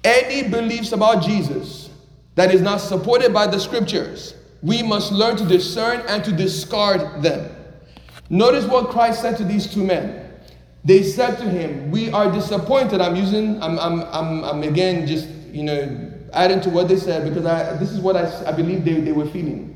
Any 0.04 0.50
beliefs 0.50 0.92
about 0.92 1.24
Jesus 1.24 1.90
that 2.36 2.54
is 2.54 2.60
not 2.62 2.82
supported 2.82 3.34
by 3.34 3.48
the 3.48 3.60
scriptures, 3.60 4.36
we 4.62 4.84
must 4.84 5.12
learn 5.12 5.38
to 5.38 5.46
discern 5.46 6.02
and 6.08 6.24
to 6.26 6.32
discard 6.32 7.22
them. 7.24 7.56
Notice 8.30 8.66
what 8.66 8.90
Christ 8.90 9.22
said 9.22 9.38
to 9.38 9.46
these 9.46 9.72
two 9.72 9.84
men. 9.84 10.30
They 10.84 11.04
said 11.04 11.38
to 11.38 11.44
him, 11.44 11.92
We 11.92 12.12
are 12.12 12.32
disappointed. 12.32 13.00
I'm 13.00 13.16
using, 13.16 13.62
I'm, 13.62 13.80
I'm, 13.80 14.02
I'm, 14.02 14.44
I'm 14.44 14.64
again 14.64 15.08
just, 15.08 15.30
you 15.52 15.64
know, 15.64 16.12
adding 16.34 16.60
to 16.62 16.70
what 16.70 16.88
they 16.88 16.98
said 16.98 17.28
because 17.28 17.46
I, 17.46 17.78
this 17.78 17.92
is 17.92 18.00
what 18.00 18.18
I, 18.18 18.46
I 18.46 18.52
believe 18.52 18.84
they, 18.84 19.00
they 19.00 19.12
were 19.12 19.28
feeling. 19.28 19.68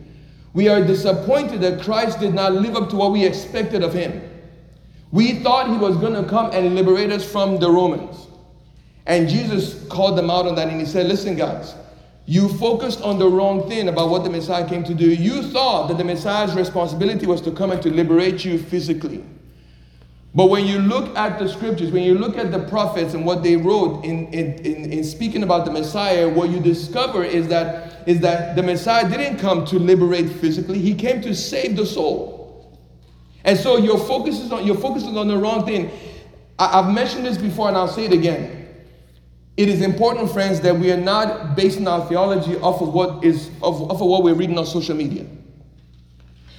We 0.54 0.68
are 0.68 0.82
disappointed 0.82 1.62
that 1.62 1.82
Christ 1.82 2.20
did 2.20 2.34
not 2.34 2.54
live 2.54 2.76
up 2.76 2.90
to 2.90 2.96
what 2.96 3.12
we 3.12 3.26
expected 3.26 3.84
of 3.84 3.94
him. 3.94 4.22
We 5.12 5.36
thought 5.36 5.70
he 5.70 5.78
was 5.78 5.96
going 5.98 6.14
to 6.14 6.28
come 6.30 6.52
and 6.52 6.76
liberate 6.76 7.12
us 7.12 7.30
from 7.30 7.60
the 7.60 7.70
Romans. 7.70 8.25
And 9.06 9.30
Jesus 9.30 9.86
called 9.88 10.18
them 10.18 10.30
out 10.30 10.48
on 10.48 10.56
that 10.56 10.68
and 10.68 10.80
he 10.80 10.86
said, 10.86 11.06
Listen, 11.08 11.36
guys, 11.36 11.76
you 12.26 12.50
focused 12.50 13.02
on 13.02 13.20
the 13.20 13.28
wrong 13.28 13.70
thing 13.70 13.88
about 13.88 14.10
what 14.10 14.24
the 14.24 14.30
Messiah 14.30 14.68
came 14.68 14.84
to 14.84 14.96
do. 14.96 15.08
You 15.14 15.44
thought 15.44 15.88
that 15.88 15.98
the 15.98 16.04
Messiah's 16.04 16.56
responsibility 16.56 17.28
was 17.28 17.40
to 17.42 17.52
come 17.52 17.72
and 17.72 17.82
to 17.84 17.92
liberate 17.92 18.44
you 18.44 18.58
physically. 18.58 19.24
But 20.34 20.48
when 20.48 20.66
you 20.66 20.80
look 20.80 21.16
at 21.16 21.40
the 21.40 21.48
scriptures, 21.48 21.92
when 21.92 22.04
you 22.04 22.16
look 22.16 22.38
at 22.38 22.52
the 22.52 22.60
prophets 22.60 23.14
and 23.14 23.26
what 23.26 23.42
they 23.42 23.56
wrote 23.56 24.04
in, 24.04 24.28
in, 24.34 24.54
in, 24.66 24.92
in, 24.92 25.04
speaking 25.04 25.44
about 25.44 25.64
the 25.64 25.72
Messiah, 25.72 26.28
what 26.28 26.50
you 26.50 26.60
discover 26.60 27.24
is 27.24 27.48
that, 27.48 28.06
is 28.06 28.20
that 28.20 28.58
the 28.58 28.64
Messiah 28.64 29.08
didn't 29.08 29.38
come 29.38 29.64
to 29.68 29.80
liberate 29.80 30.30
physically, 30.30 30.80
he 30.80 30.94
came 30.94 31.22
to 31.22 31.34
save 31.34 31.78
the 31.78 31.86
soul. 31.86 32.78
And 33.46 33.58
so 33.58 33.78
your 33.78 33.98
focus 33.98 34.42
is 34.42 34.52
on, 34.52 34.66
your 34.66 34.76
focus 34.76 35.04
is 35.04 35.16
on 35.16 35.30
the 35.30 35.38
wrong 35.38 35.66
thing. 35.66 35.90
I, 36.60 36.80
I've 36.80 36.94
mentioned 36.94 37.26
this 37.26 37.38
before 37.38 37.70
and 37.70 37.78
I'll 37.78 37.88
say 37.88 38.06
it 38.06 38.12
again. 38.12 38.65
It 39.58 39.70
is 39.70 39.82
important, 39.82 40.32
friends, 40.32 40.60
that 40.62 40.78
we 40.78 40.92
are 40.92 40.98
not 40.98 41.56
basing 41.56 41.88
our 41.88 42.06
theology 42.08 42.58
off 42.58 42.82
of 42.82 42.94
what 42.94 43.24
is 43.24 43.48
of, 43.62 43.82
off 43.84 44.02
of 44.02 44.08
what 44.08 44.24
we're 44.24 44.34
reading 44.34 44.58
on 44.58 44.66
social 44.66 44.96
media. 44.96 45.26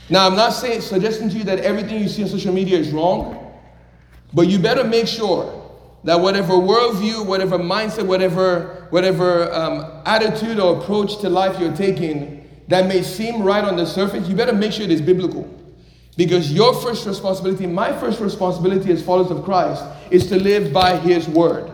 Now, 0.09 0.27
I'm 0.27 0.37
not 0.37 0.51
saying 0.51 0.81
suggesting 0.81 1.29
to 1.31 1.37
you 1.37 1.45
that 1.45 1.59
everything 1.59 2.01
you 2.01 2.09
see 2.09 2.23
on 2.23 2.29
social 2.29 2.55
media 2.55 2.79
is 2.79 2.93
wrong, 2.93 3.53
but 4.33 4.49
you 4.49 4.59
better 4.59 4.85
make 4.85 5.09
sure 5.09 5.63
that 6.05 6.19
whatever 6.19 6.55
worldview, 6.55 7.27
whatever 7.27 7.59
mindset, 7.59 8.07
whatever 8.07 8.87
whatever 8.91 9.53
um, 9.53 10.03
attitude 10.07 10.59
or 10.59 10.81
approach 10.81 11.19
to 11.19 11.29
life 11.29 11.59
you're 11.61 11.77
taking 11.77 12.49
that 12.69 12.87
may 12.87 13.03
seem 13.03 13.43
right 13.43 13.65
on 13.65 13.77
the 13.77 13.87
surface, 13.87 14.27
you 14.29 14.35
better 14.35 14.53
make 14.53 14.73
sure 14.73 14.85
it 14.85 14.91
is 14.91 15.03
biblical. 15.03 15.53
Because 16.17 16.51
your 16.51 16.75
first 16.75 17.07
responsibility, 17.07 17.67
my 17.67 17.93
first 18.01 18.21
responsibility 18.21 18.91
as 18.91 19.03
followers 19.03 19.31
of 19.31 19.45
Christ, 19.45 19.85
is 20.11 20.29
to 20.29 20.41
live 20.41 20.73
by 20.73 20.97
His 20.97 21.29
word. 21.29 21.71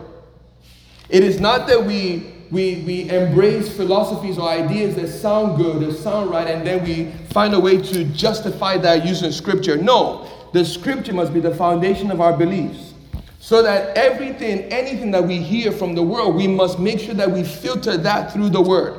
It 1.09 1.23
is 1.23 1.39
not 1.39 1.67
that 1.67 1.83
we, 1.83 2.33
we, 2.49 2.83
we 2.85 3.09
embrace 3.09 3.75
philosophies 3.75 4.37
or 4.37 4.47
ideas 4.49 4.95
that 4.95 5.07
sound 5.09 5.57
good, 5.57 5.83
or 5.83 5.93
sound 5.93 6.29
right, 6.31 6.47
and 6.47 6.65
then 6.65 6.83
we 6.83 7.11
find 7.31 7.53
a 7.53 7.59
way 7.59 7.81
to 7.81 8.05
justify 8.05 8.77
that 8.77 9.05
using 9.05 9.31
scripture. 9.31 9.77
No, 9.77 10.27
the 10.53 10.63
scripture 10.63 11.13
must 11.13 11.33
be 11.33 11.39
the 11.39 11.53
foundation 11.55 12.11
of 12.11 12.21
our 12.21 12.35
beliefs. 12.35 12.93
So 13.39 13.61
that 13.61 13.97
everything, 13.97 14.61
anything 14.71 15.11
that 15.11 15.23
we 15.23 15.37
hear 15.37 15.71
from 15.71 15.95
the 15.95 16.03
world, 16.03 16.35
we 16.35 16.47
must 16.47 16.79
make 16.79 16.99
sure 16.99 17.13
that 17.15 17.29
we 17.29 17.43
filter 17.43 17.97
that 17.97 18.31
through 18.31 18.51
the 18.51 18.61
word. 18.61 18.97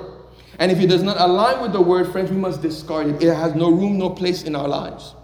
And 0.58 0.70
if 0.70 0.78
it 0.80 0.86
does 0.86 1.02
not 1.02 1.18
align 1.18 1.62
with 1.62 1.72
the 1.72 1.80
word, 1.80 2.12
friends, 2.12 2.30
we 2.30 2.36
must 2.36 2.60
discard 2.60 3.08
it. 3.08 3.22
It 3.22 3.34
has 3.34 3.54
no 3.54 3.70
room, 3.70 3.98
no 3.98 4.10
place 4.10 4.42
in 4.42 4.54
our 4.54 4.68
lives. 4.68 5.14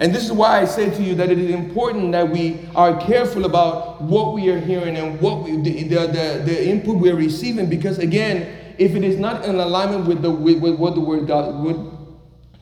And 0.00 0.14
this 0.14 0.24
is 0.24 0.30
why 0.30 0.60
I 0.60 0.64
say 0.64 0.90
to 0.90 1.02
you 1.02 1.16
that 1.16 1.28
it 1.28 1.38
is 1.38 1.50
important 1.50 2.12
that 2.12 2.28
we 2.28 2.60
are 2.76 3.00
careful 3.00 3.44
about 3.44 4.00
what 4.00 4.32
we 4.32 4.48
are 4.48 4.60
hearing 4.60 4.96
and 4.96 5.20
what 5.20 5.42
we, 5.42 5.56
the, 5.56 5.82
the, 5.82 6.06
the, 6.06 6.42
the 6.44 6.68
input 6.68 6.98
we're 6.98 7.16
receiving. 7.16 7.68
Because 7.68 7.98
again, 7.98 8.74
if 8.78 8.94
it 8.94 9.02
is 9.02 9.18
not 9.18 9.44
in 9.44 9.56
alignment 9.56 10.06
with, 10.06 10.22
the, 10.22 10.30
with, 10.30 10.60
with 10.60 10.76
what 10.76 10.94
the 10.94 11.00
word 11.00 11.26
God 11.26 11.62
would, 11.64 11.96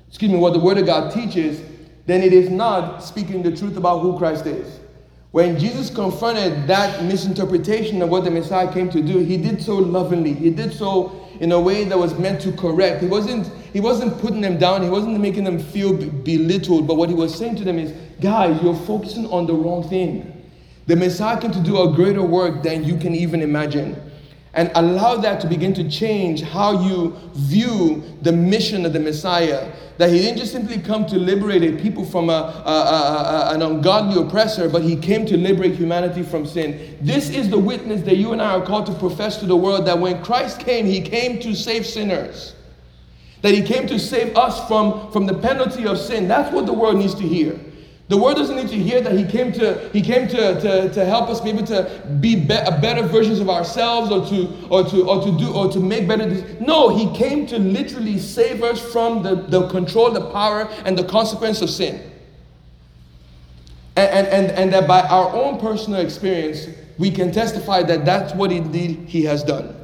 excuse 0.09 0.33
me, 0.33 0.39
what 0.39 0.55
the 0.55 0.59
word 0.59 0.79
of 0.79 0.87
God 0.87 1.13
teaches, 1.13 1.61
then 2.07 2.23
it 2.23 2.33
is 2.33 2.49
not 2.49 3.01
speaking 3.01 3.43
the 3.43 3.55
truth 3.55 3.77
about 3.77 3.99
who 3.99 4.17
Christ 4.17 4.47
is. 4.47 4.81
When 5.33 5.59
Jesus 5.59 5.91
confronted 5.91 6.67
that 6.69 7.05
misinterpretation 7.05 8.01
of 8.01 8.09
what 8.09 8.25
the 8.25 8.31
Messiah 8.31 8.73
came 8.73 8.89
to 8.89 9.03
do, 9.03 9.19
he 9.19 9.37
did 9.37 9.61
so 9.61 9.75
lovingly. 9.75 10.33
He 10.33 10.49
did 10.49 10.73
so 10.73 11.26
in 11.41 11.53
a 11.53 11.61
way 11.61 11.85
that 11.85 11.99
was 11.99 12.19
meant 12.19 12.41
to 12.43 12.53
correct. 12.53 13.03
He 13.03 13.09
wasn't, 13.09 13.51
he 13.73 13.81
wasn't 13.81 14.19
putting 14.21 14.41
them 14.41 14.59
down, 14.59 14.83
he 14.83 14.89
wasn't 14.89 15.21
making 15.21 15.45
them 15.45 15.59
feel 15.59 15.93
belittled, 15.93 16.87
but 16.87 16.97
what 16.97 17.09
he 17.09 17.15
was 17.15 17.35
saying 17.35 17.57
to 17.57 17.65
them 17.65 17.79
is, 17.79 17.93
guys, 18.21 18.61
you're 18.63 18.75
focusing 18.75 19.27
on 19.27 19.47
the 19.47 19.55
wrong 19.55 19.89
thing. 19.89 20.33
The 20.87 20.97
Messiah 20.97 21.41
came 21.41 21.51
to 21.51 21.61
do 21.61 21.83
a 21.83 21.93
greater 21.93 22.23
work 22.23 22.63
than 22.63 22.85
you 22.85 22.97
can 22.97 23.15
even 23.15 23.43
imagine 23.43 24.01
and 24.57 24.71
allow 24.75 25.17
that 25.17 25.39
to 25.43 25.47
begin 25.47 25.75
to 25.75 25.89
change 25.89 26.41
how 26.41 26.83
you 26.89 27.15
view 27.35 28.03
the 28.23 28.33
mission 28.33 28.87
of 28.87 28.95
the 28.95 28.99
Messiah. 28.99 29.71
That 29.99 30.11
he 30.11 30.19
didn't 30.19 30.39
just 30.39 30.53
simply 30.53 30.79
come 30.79 31.07
to 31.07 31.17
liberate 31.19 31.63
a 31.63 31.81
people 31.81 32.05
from 32.05 32.31
a, 32.31 32.33
a, 32.33 33.51
a, 33.51 33.55
an 33.55 33.63
ungodly 33.63 34.21
oppressor, 34.21 34.69
but 34.69 34.83
he 34.83 34.97
came 34.97 35.27
to 35.27 35.37
liberate 35.37 35.75
humanity 35.75 36.23
from 36.23 36.47
sin. 36.47 36.99
This 37.03 37.29
is 37.31 37.51
the 37.51 37.59
witness 37.59 38.03
that 38.03 38.17
you 38.17 38.33
and 38.33 38.41
I 38.41 38.55
are 38.55 38.65
called 38.65 38.87
to 38.87 38.95
profess 38.95 39.37
to 39.39 39.47
the 39.47 39.57
world 39.57 39.87
that 39.87 39.99
when 39.99 40.23
Christ 40.25 40.61
came, 40.61 40.87
he 40.87 41.03
came 41.03 41.39
to 41.41 41.55
save 41.55 41.87
sinners. 41.87 42.55
That 43.43 43.53
he 43.53 43.63
came 43.63 43.87
to 43.89 43.99
save 43.99 44.37
us 44.37 44.67
from, 44.67 45.13
from 45.13 45.27
the 45.27 45.35
penalty 45.35 45.87
of 45.87 45.99
sin. 45.99 46.29
That's 46.29 46.53
what 46.53 46.65
the 46.65 46.73
world 46.73 46.97
needs 46.97 47.15
to 47.17 47.23
hear. 47.23 47.61
The 48.09 48.17
world 48.17 48.37
doesn't 48.37 48.55
need 48.55 48.69
to 48.69 48.79
hear 48.79 49.01
that 49.01 49.15
he 49.19 49.25
came 49.25 49.53
to 49.53 49.89
he 49.93 50.01
came 50.01 50.29
to, 50.29 50.61
to, 50.61 50.93
to 50.93 51.05
help 51.05 51.29
us 51.29 51.43
maybe 51.43 51.65
to 51.65 52.03
be, 52.21 52.37
be 52.37 52.47
better 52.47 53.03
versions 53.03 53.41
of 53.41 53.51
ourselves 53.51 54.13
or 54.13 54.25
to 54.27 54.69
or 54.71 54.85
to 54.85 55.09
or 55.09 55.23
to 55.25 55.37
do 55.37 55.53
or 55.53 55.69
to 55.73 55.81
make 55.81 56.07
better 56.07 56.29
no 56.61 56.97
he 56.97 57.13
came 57.17 57.49
to 57.49 57.59
literally 57.59 58.19
save 58.19 58.63
us 58.63 58.81
from 58.93 59.25
the, 59.25 59.35
the 59.35 59.69
control 59.69 60.13
the 60.13 60.31
power 60.31 60.69
and 60.85 60.97
the 60.97 61.03
consequence 61.05 61.63
of 61.63 61.71
sin. 61.71 62.13
And, 63.97 64.11
and, 64.11 64.27
and, 64.29 64.59
and 64.59 64.73
that 64.73 64.87
by 64.87 65.01
our 65.01 65.35
own 65.35 65.59
personal 65.59 66.01
experience 66.01 66.69
we 66.99 67.11
can 67.11 67.33
testify 67.33 67.83
that 67.83 68.05
that's 68.05 68.35
what 68.35 68.53
indeed 68.53 69.09
he 69.09 69.25
has 69.25 69.43
done. 69.43 69.75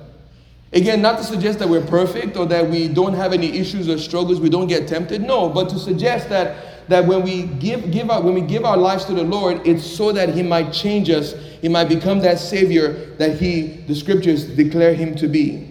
Again 0.73 1.03
not 1.03 1.19
to 1.19 1.25
suggest 1.25 1.59
that 1.59 1.69
we're 1.69 1.85
perfect 1.85 2.37
or 2.37 2.47
that 2.47 2.71
we 2.71 2.87
don't 2.87 3.15
have 3.15 3.33
any 3.33 3.59
issues 3.59 3.89
or 3.89 3.99
struggles 3.99 4.39
we 4.39 4.49
don't 4.49 4.69
get 4.69 4.87
tempted. 4.87 5.23
No 5.23 5.49
but 5.49 5.69
to 5.71 5.79
suggest 5.81 6.29
that 6.29 6.72
that 6.89 7.07
when 7.07 7.23
we 7.23 7.45
give, 7.45 7.91
give 7.91 8.11
our, 8.11 8.21
when 8.21 8.35
we 8.35 8.41
give 8.41 8.65
our 8.65 8.77
lives 8.77 9.05
to 9.07 9.15
the 9.15 9.23
Lord, 9.23 9.67
it's 9.67 9.85
so 9.85 10.13
that 10.13 10.31
He 10.31 10.43
might 10.43 10.73
change 10.73 11.11
us. 11.11 11.35
He 11.61 11.69
might 11.69 11.89
become 11.89 12.21
that 12.21 12.39
Savior 12.39 13.15
that 13.17 13.41
He, 13.41 13.85
the 13.87 13.95
scriptures 13.95 14.45
declare 14.45 14.95
Him 14.95 15.15
to 15.17 15.29
be. 15.29 15.69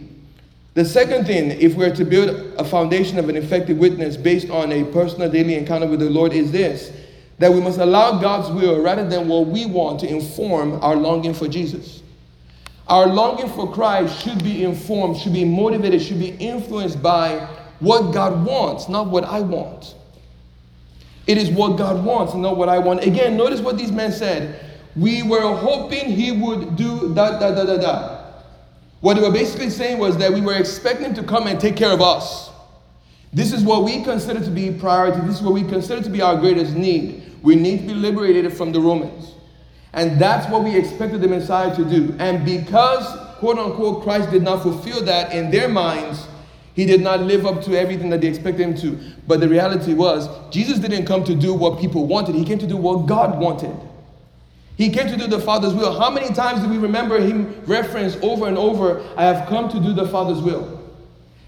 The 0.74 0.86
second 0.86 1.26
thing, 1.26 1.52
if 1.52 1.76
we're 1.76 1.94
to 1.94 2.06
build 2.06 2.30
a 2.58 2.64
foundation 2.64 3.20
of 3.20 3.28
an 3.28 3.36
effective 3.36 3.78
witness 3.78 4.16
based 4.16 4.50
on 4.50 4.72
a 4.72 4.86
personal 4.86 5.30
daily 5.30 5.56
encounter 5.56 5.86
with 5.86 6.00
the 6.00 6.10
Lord, 6.10 6.32
is 6.32 6.52
this 6.52 6.94
that 7.40 7.52
we 7.52 7.60
must 7.60 7.80
allow 7.80 8.20
God's 8.20 8.52
will 8.52 8.82
rather 8.82 9.08
than 9.08 9.28
what 9.28 9.48
we 9.48 9.66
want 9.66 10.00
to 10.02 10.08
inform 10.08 10.74
our 10.84 10.96
longing 10.96 11.34
for 11.34 11.48
Jesus. 11.48 12.04
Our 12.88 13.08
longing 13.08 13.50
for 13.50 13.74
Christ 13.74 14.22
should 14.24 14.44
be 14.44 14.64
informed, 14.64 15.18
should 15.18 15.34
be 15.34 15.44
motivated, 15.44 16.04
should 16.04 16.20
be 16.20 16.36
influenced 16.36 17.02
by 17.02 17.48
what 17.80 18.14
God 18.14 18.46
wants, 18.46 18.90
not 18.90 19.08
what 19.08 19.24
I 19.24 19.40
want. 19.40 19.96
It 21.28 21.38
is 21.38 21.50
what 21.50 21.78
God 21.78 22.04
wants, 22.04 22.34
not 22.34 22.58
what 22.58 22.70
I 22.70 22.80
want. 22.80 23.04
Again, 23.04 23.38
notice 23.38 23.62
what 23.62 23.78
these 23.78 23.92
men 23.92 24.12
said. 24.12 24.66
We 24.96 25.24
were 25.24 25.56
hoping 25.56 26.10
he 26.10 26.32
would 26.32 26.76
do 26.76 27.14
da 27.14 27.40
da 27.40 27.54
da 27.54 27.64
da 27.64 27.78
da. 27.78 28.22
What 29.02 29.16
they 29.16 29.22
were 29.22 29.32
basically 29.32 29.70
saying 29.70 29.98
was 29.98 30.18
that 30.18 30.32
we 30.32 30.42
were 30.42 30.56
expecting 30.56 31.14
to 31.16 31.24
come 31.24 31.48
and 31.48 31.60
take 31.60 31.76
care 31.76 31.92
of 31.92 32.02
us. 32.02 32.50
This 33.34 33.54
is 33.54 33.64
what 33.64 33.84
we 33.84 34.04
consider 34.04 34.44
to 34.44 34.50
be 34.50 34.72
priority. 34.72 35.22
This 35.22 35.38
is 35.38 35.42
what 35.42 35.54
we 35.54 35.64
consider 35.64 36.04
to 36.04 36.10
be 36.10 36.22
our 36.22 36.38
greatest 36.38 36.76
need. 36.76 37.24
We 37.42 37.56
need 37.56 37.82
to 37.82 37.88
be 37.88 37.94
liberated 37.94 38.52
from 38.54 38.72
the 38.72 38.80
Romans. 38.80 39.34
And 39.94 40.20
that's 40.20 40.50
what 40.52 40.64
we 40.64 40.76
expected 40.76 41.22
the 41.22 41.28
Messiah 41.28 41.76
to 41.76 41.86
do. 41.86 42.16
And 42.20 42.46
because, 42.46 43.06
quote 43.40 43.58
unquote, 43.58 44.04
Christ 44.04 44.32
did 44.32 44.44
not 44.44 44.62
fulfill 44.62 45.04
that 45.06 45.34
in 45.34 45.50
their 45.50 45.68
minds, 45.68 46.28
he 46.74 46.86
did 46.86 47.02
not 47.02 47.22
live 47.22 47.46
up 47.46 47.62
to 47.64 47.78
everything 47.78 48.10
that 48.10 48.22
they 48.22 48.28
expected 48.28 48.62
him 48.62 48.76
to. 48.78 48.98
But 49.28 49.40
the 49.40 49.50
reality 49.50 49.94
was, 49.94 50.30
Jesus 50.52 50.80
didn't 50.80 51.06
come 51.06 51.24
to 51.26 51.36
do 51.36 51.54
what 51.54 51.80
people 51.80 52.08
wanted, 52.08 52.36
he 52.36 52.46
came 52.46 52.60
to 52.60 52.68
do 52.68 52.78
what 52.78 53.08
God 53.08 53.40
wanted. 53.40 53.76
He 54.78 54.90
came 54.90 55.08
to 55.08 55.18
do 55.18 55.28
the 55.28 55.40
Father's 55.40 55.74
will. 55.74 56.00
How 56.00 56.10
many 56.10 56.34
times 56.34 56.62
do 56.62 56.70
we 56.70 56.78
remember 56.78 57.20
him 57.20 57.62
reference 57.66 58.16
over 58.24 58.48
and 58.48 58.58
over, 58.58 59.06
I 59.16 59.26
have 59.26 59.48
come 59.48 59.70
to 59.70 59.80
do 59.80 59.94
the 59.94 60.08
Father's 60.08 60.42
will? 60.42 60.80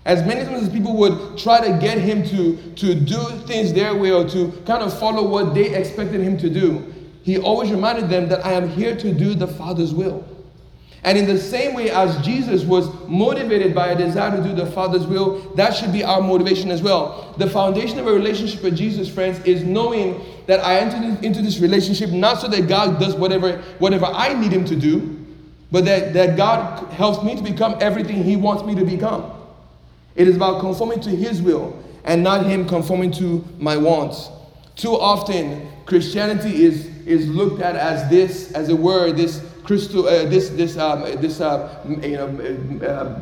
As 0.06 0.22
many 0.28 0.44
times 0.44 0.64
as 0.64 0.70
people 0.70 0.96
would 0.98 1.38
try 1.38 1.66
to 1.66 1.80
get 1.80 1.98
him 1.98 2.24
to, 2.28 2.58
to 2.74 2.94
do 2.94 3.18
things 3.48 3.72
their 3.72 3.96
way 3.96 4.12
or 4.12 4.28
to 4.30 4.52
kind 4.66 4.84
of 4.84 4.98
follow 5.00 5.26
what 5.28 5.54
they 5.54 5.74
expected 5.74 6.20
him 6.20 6.38
to 6.40 6.50
do, 6.50 6.94
he 7.24 7.38
always 7.38 7.72
reminded 7.72 8.10
them 8.10 8.28
that 8.28 8.46
I 8.46 8.52
am 8.52 8.68
here 8.68 8.96
to 8.98 9.14
do 9.14 9.34
the 9.34 9.48
Father's 9.48 9.94
will. 9.94 10.28
And 11.06 11.18
in 11.18 11.26
the 11.26 11.38
same 11.38 11.74
way 11.74 11.90
as 11.90 12.24
Jesus 12.26 12.64
was 12.64 12.88
motivated 13.08 13.76
by 13.76 13.88
a 13.90 13.98
desire 13.98 14.38
to 14.38 14.42
do 14.42 14.54
the 14.54 14.66
Father's 14.66 15.06
will, 15.06 15.40
that 15.56 15.76
should 15.76 15.92
be 15.92 16.04
our 16.04 16.22
motivation 16.22 16.72
as 16.72 16.82
well. 16.82 17.36
The 17.38 17.50
foundation 17.50 18.00
of 18.00 18.08
a 18.08 18.14
relationship 18.14 18.64
with 18.64 18.78
Jesus, 18.78 19.10
friends, 19.10 19.44
is 19.46 19.64
knowing 19.64 20.24
that 20.48 20.62
I 20.62 20.78
entered 20.78 21.24
into 21.24 21.42
this 21.42 21.60
relationship 21.60 22.12
not 22.12 22.40
so 22.40 22.48
that 22.48 22.70
God 22.70 23.02
does 23.02 23.16
whatever, 23.16 23.58
whatever 23.80 24.06
I 24.06 24.34
need 24.34 24.54
Him 24.54 24.64
to 24.66 24.78
do, 24.78 25.20
but 25.72 25.84
that, 25.86 26.14
that 26.14 26.38
God 26.38 26.90
helps 26.94 27.22
me 27.22 27.36
to 27.36 27.44
become 27.44 27.76
everything 27.82 28.24
He 28.24 28.38
wants 28.38 28.64
me 28.64 28.74
to 28.76 28.86
become. 28.86 29.30
It 30.16 30.30
is 30.30 30.38
about 30.38 30.62
conforming 30.62 31.02
to 31.02 31.10
His 31.10 31.42
will 31.42 31.84
and 32.06 32.24
not 32.24 32.46
Him 32.46 32.66
conforming 32.66 33.12
to 33.14 33.44
my 33.60 33.76
wants. 33.76 34.30
Too 34.78 34.94
often, 34.94 35.70
Christianity 35.86 36.64
is, 36.64 36.86
is 37.06 37.28
looked 37.28 37.62
at 37.62 37.76
as 37.76 38.10
this, 38.10 38.54
as 38.54 38.70
a 38.70 38.76
word, 38.76 39.18
this 39.18 39.44
crystal, 39.64 40.08
uh, 40.08 40.26
this, 40.26 40.50
this, 40.50 40.78
um, 40.78 41.02
this, 41.22 41.42
uh, 41.42 41.84
you 41.88 42.18
know, 42.18 42.86
uh, 42.86 43.20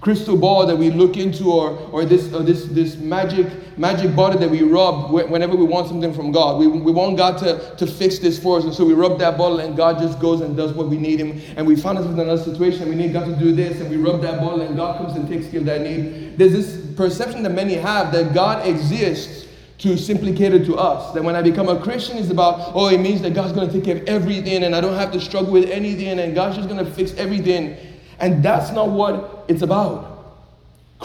crystal 0.00 0.36
ball 0.36 0.66
that 0.66 0.76
we 0.76 0.90
look 0.90 1.16
into, 1.16 1.50
or, 1.50 1.78
or 1.90 2.04
this, 2.04 2.30
or 2.34 2.42
this, 2.42 2.66
this 2.66 2.96
magic, 2.96 3.46
magic 3.78 4.14
bottle 4.14 4.38
that 4.38 4.50
we 4.50 4.62
rub 4.62 5.10
whenever 5.10 5.56
we 5.56 5.64
want 5.64 5.88
something 5.88 6.12
from 6.12 6.30
God. 6.30 6.58
We, 6.58 6.66
we 6.66 6.92
want 6.92 7.16
God 7.16 7.38
to, 7.38 7.74
to 7.76 7.86
fix 7.86 8.18
this 8.18 8.38
for 8.38 8.58
us, 8.58 8.64
and 8.64 8.74
so 8.74 8.84
we 8.84 8.92
rub 8.92 9.18
that 9.20 9.38
bottle, 9.38 9.60
and 9.60 9.74
God 9.74 9.98
just 9.98 10.20
goes 10.20 10.42
and 10.42 10.54
does 10.54 10.74
what 10.74 10.88
we 10.88 10.98
need 10.98 11.20
Him. 11.20 11.40
And 11.56 11.66
we 11.66 11.74
find 11.74 11.96
ourselves 11.96 12.18
in 12.18 12.20
another 12.20 12.42
situation, 12.42 12.86
we 12.90 12.96
need 12.96 13.14
God 13.14 13.24
to 13.24 13.36
do 13.36 13.52
this, 13.52 13.80
and 13.80 13.88
we 13.88 13.96
rub 13.96 14.20
that 14.20 14.40
bottle, 14.40 14.60
and 14.60 14.76
God 14.76 14.98
comes 14.98 15.16
and 15.16 15.26
takes 15.26 15.50
care 15.50 15.60
of 15.60 15.66
that 15.66 15.80
need. 15.80 16.36
There's 16.36 16.52
this 16.52 16.96
perception 16.96 17.42
that 17.44 17.52
many 17.52 17.74
have 17.74 18.12
that 18.12 18.34
God 18.34 18.66
exists 18.66 19.46
to 19.84 19.98
simply 19.98 20.34
cater 20.34 20.64
to 20.64 20.76
us. 20.76 21.12
That 21.12 21.22
when 21.22 21.36
I 21.36 21.42
become 21.42 21.68
a 21.68 21.78
Christian, 21.78 22.16
it's 22.16 22.30
about, 22.30 22.72
oh, 22.74 22.88
it 22.88 22.98
means 22.98 23.20
that 23.20 23.34
God's 23.34 23.52
going 23.52 23.68
to 23.68 23.72
take 23.72 23.84
care 23.84 23.98
of 23.98 24.08
everything 24.08 24.64
and 24.64 24.74
I 24.74 24.80
don't 24.80 24.96
have 24.96 25.12
to 25.12 25.20
struggle 25.20 25.52
with 25.52 25.70
anything 25.70 26.18
and 26.18 26.34
God's 26.34 26.56
just 26.56 26.70
going 26.70 26.82
to 26.82 26.90
fix 26.90 27.12
everything. 27.14 27.76
And 28.18 28.42
that's 28.42 28.72
not 28.72 28.88
what 28.88 29.44
it's 29.46 29.60
about. 29.60 30.13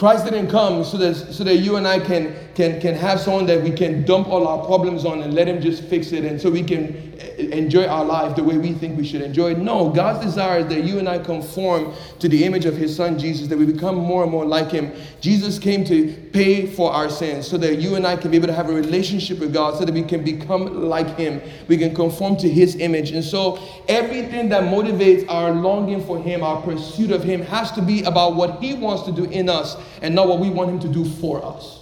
Christ 0.00 0.24
didn't 0.24 0.48
come 0.48 0.82
so 0.82 0.96
that, 0.96 1.14
so 1.14 1.44
that 1.44 1.56
you 1.56 1.76
and 1.76 1.86
I 1.86 1.98
can, 1.98 2.34
can, 2.54 2.80
can 2.80 2.94
have 2.94 3.20
someone 3.20 3.44
that 3.44 3.62
we 3.62 3.70
can 3.70 4.02
dump 4.06 4.28
all 4.28 4.48
our 4.48 4.64
problems 4.64 5.04
on 5.04 5.20
and 5.20 5.34
let 5.34 5.46
him 5.46 5.60
just 5.60 5.84
fix 5.84 6.12
it 6.12 6.24
and 6.24 6.40
so 6.40 6.50
we 6.50 6.62
can 6.62 7.10
enjoy 7.52 7.86
our 7.86 8.02
life 8.02 8.34
the 8.34 8.42
way 8.42 8.56
we 8.56 8.72
think 8.72 8.96
we 8.96 9.06
should 9.06 9.20
enjoy 9.20 9.50
it. 9.50 9.58
No, 9.58 9.90
God's 9.90 10.24
desire 10.24 10.60
is 10.60 10.66
that 10.68 10.84
you 10.84 10.98
and 10.98 11.06
I 11.06 11.18
conform 11.18 11.92
to 12.18 12.28
the 12.30 12.44
image 12.44 12.64
of 12.64 12.78
his 12.78 12.96
son 12.96 13.18
Jesus, 13.18 13.48
that 13.48 13.58
we 13.58 13.66
become 13.66 13.96
more 13.96 14.22
and 14.22 14.32
more 14.32 14.46
like 14.46 14.70
him. 14.70 14.90
Jesus 15.20 15.58
came 15.58 15.84
to 15.84 16.14
pay 16.32 16.66
for 16.66 16.90
our 16.90 17.10
sins 17.10 17.46
so 17.46 17.58
that 17.58 17.76
you 17.76 17.96
and 17.96 18.06
I 18.06 18.16
can 18.16 18.30
be 18.30 18.38
able 18.38 18.46
to 18.46 18.54
have 18.54 18.70
a 18.70 18.74
relationship 18.74 19.38
with 19.38 19.52
God, 19.52 19.78
so 19.78 19.84
that 19.84 19.92
we 19.92 20.02
can 20.02 20.24
become 20.24 20.82
like 20.88 21.14
him. 21.18 21.42
We 21.68 21.76
can 21.76 21.94
conform 21.94 22.36
to 22.38 22.48
his 22.48 22.76
image. 22.76 23.10
And 23.10 23.22
so 23.22 23.58
everything 23.86 24.48
that 24.48 24.62
motivates 24.62 25.28
our 25.28 25.50
longing 25.50 26.02
for 26.06 26.18
him, 26.22 26.42
our 26.42 26.62
pursuit 26.62 27.10
of 27.10 27.22
him, 27.22 27.42
has 27.42 27.70
to 27.72 27.82
be 27.82 28.02
about 28.04 28.34
what 28.34 28.62
he 28.62 28.72
wants 28.72 29.02
to 29.02 29.12
do 29.12 29.24
in 29.24 29.50
us 29.50 29.76
and 30.02 30.14
not 30.14 30.28
what 30.28 30.40
we 30.40 30.50
want 30.50 30.70
him 30.70 30.80
to 30.80 30.88
do 30.88 31.04
for 31.04 31.44
us. 31.44 31.80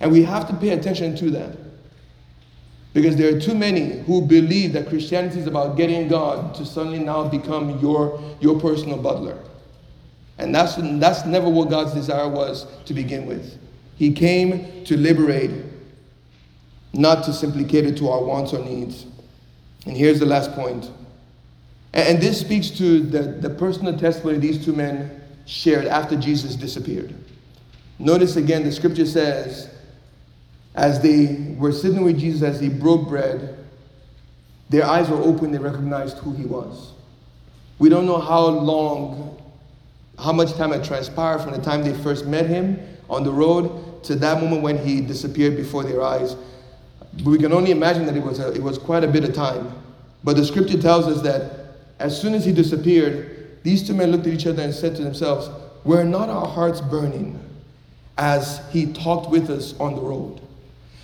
And 0.00 0.10
we 0.10 0.22
have 0.24 0.48
to 0.48 0.54
pay 0.54 0.70
attention 0.70 1.16
to 1.16 1.30
that. 1.30 1.56
Because 2.92 3.16
there 3.16 3.34
are 3.34 3.40
too 3.40 3.54
many 3.54 4.02
who 4.02 4.20
believe 4.20 4.74
that 4.74 4.88
Christianity 4.88 5.38
is 5.38 5.46
about 5.46 5.76
getting 5.76 6.08
God 6.08 6.54
to 6.56 6.66
suddenly 6.66 6.98
now 6.98 7.26
become 7.26 7.78
your, 7.78 8.20
your 8.40 8.60
personal 8.60 8.98
butler. 8.98 9.38
And 10.38 10.54
that's, 10.54 10.74
that's 10.76 11.24
never 11.24 11.48
what 11.48 11.70
God's 11.70 11.94
desire 11.94 12.28
was 12.28 12.66
to 12.84 12.92
begin 12.94 13.26
with. 13.26 13.58
He 13.96 14.12
came 14.12 14.84
to 14.84 14.96
liberate, 14.96 15.52
not 16.92 17.24
to 17.24 17.32
simply 17.32 17.64
cater 17.64 17.94
to 17.94 18.08
our 18.08 18.22
wants 18.22 18.52
or 18.52 18.58
needs. 18.64 19.06
And 19.86 19.96
here's 19.96 20.18
the 20.18 20.26
last 20.26 20.52
point. 20.52 20.90
And, 21.92 22.08
and 22.08 22.22
this 22.22 22.40
speaks 22.40 22.70
to 22.70 23.00
the, 23.00 23.22
the 23.22 23.50
personal 23.50 23.96
testimony 23.96 24.36
of 24.36 24.42
these 24.42 24.64
two 24.64 24.72
men 24.72 25.21
shared 25.46 25.86
after 25.86 26.16
Jesus 26.16 26.54
disappeared. 26.56 27.14
Notice 27.98 28.36
again, 28.36 28.64
the 28.64 28.72
scripture 28.72 29.06
says, 29.06 29.70
as 30.74 31.00
they 31.00 31.54
were 31.58 31.72
sitting 31.72 32.02
with 32.02 32.18
Jesus, 32.18 32.42
as 32.42 32.60
he 32.60 32.68
broke 32.68 33.08
bread, 33.08 33.58
their 34.70 34.84
eyes 34.84 35.08
were 35.08 35.18
open, 35.18 35.52
they 35.52 35.58
recognized 35.58 36.18
who 36.18 36.32
he 36.32 36.46
was. 36.46 36.92
We 37.78 37.88
don't 37.88 38.06
know 38.06 38.18
how 38.18 38.46
long, 38.46 39.42
how 40.18 40.32
much 40.32 40.54
time 40.54 40.72
had 40.72 40.82
transpired 40.82 41.40
from 41.40 41.52
the 41.52 41.60
time 41.60 41.82
they 41.82 41.92
first 41.92 42.26
met 42.26 42.46
him 42.46 42.80
on 43.10 43.22
the 43.22 43.32
road 43.32 44.02
to 44.04 44.14
that 44.16 44.40
moment 44.42 44.62
when 44.62 44.78
he 44.78 45.00
disappeared 45.00 45.56
before 45.56 45.84
their 45.84 46.02
eyes. 46.02 46.36
But 47.18 47.26
we 47.26 47.38
can 47.38 47.52
only 47.52 47.70
imagine 47.70 48.06
that 48.06 48.16
it 48.16 48.22
was, 48.22 48.40
a, 48.40 48.52
it 48.52 48.62
was 48.62 48.78
quite 48.78 49.04
a 49.04 49.08
bit 49.08 49.24
of 49.24 49.34
time. 49.34 49.72
But 50.24 50.36
the 50.36 50.44
scripture 50.44 50.80
tells 50.80 51.06
us 51.06 51.20
that 51.22 51.76
as 51.98 52.18
soon 52.18 52.34
as 52.34 52.44
he 52.44 52.52
disappeared, 52.52 53.31
these 53.62 53.86
two 53.86 53.94
men 53.94 54.10
looked 54.10 54.26
at 54.26 54.32
each 54.32 54.46
other 54.46 54.62
and 54.62 54.74
said 54.74 54.96
to 54.96 55.04
themselves, 55.04 55.48
Were 55.84 56.04
not 56.04 56.28
our 56.28 56.46
hearts 56.46 56.80
burning 56.80 57.38
as 58.18 58.60
he 58.70 58.92
talked 58.92 59.30
with 59.30 59.50
us 59.50 59.78
on 59.78 59.94
the 59.94 60.00
road? 60.00 60.40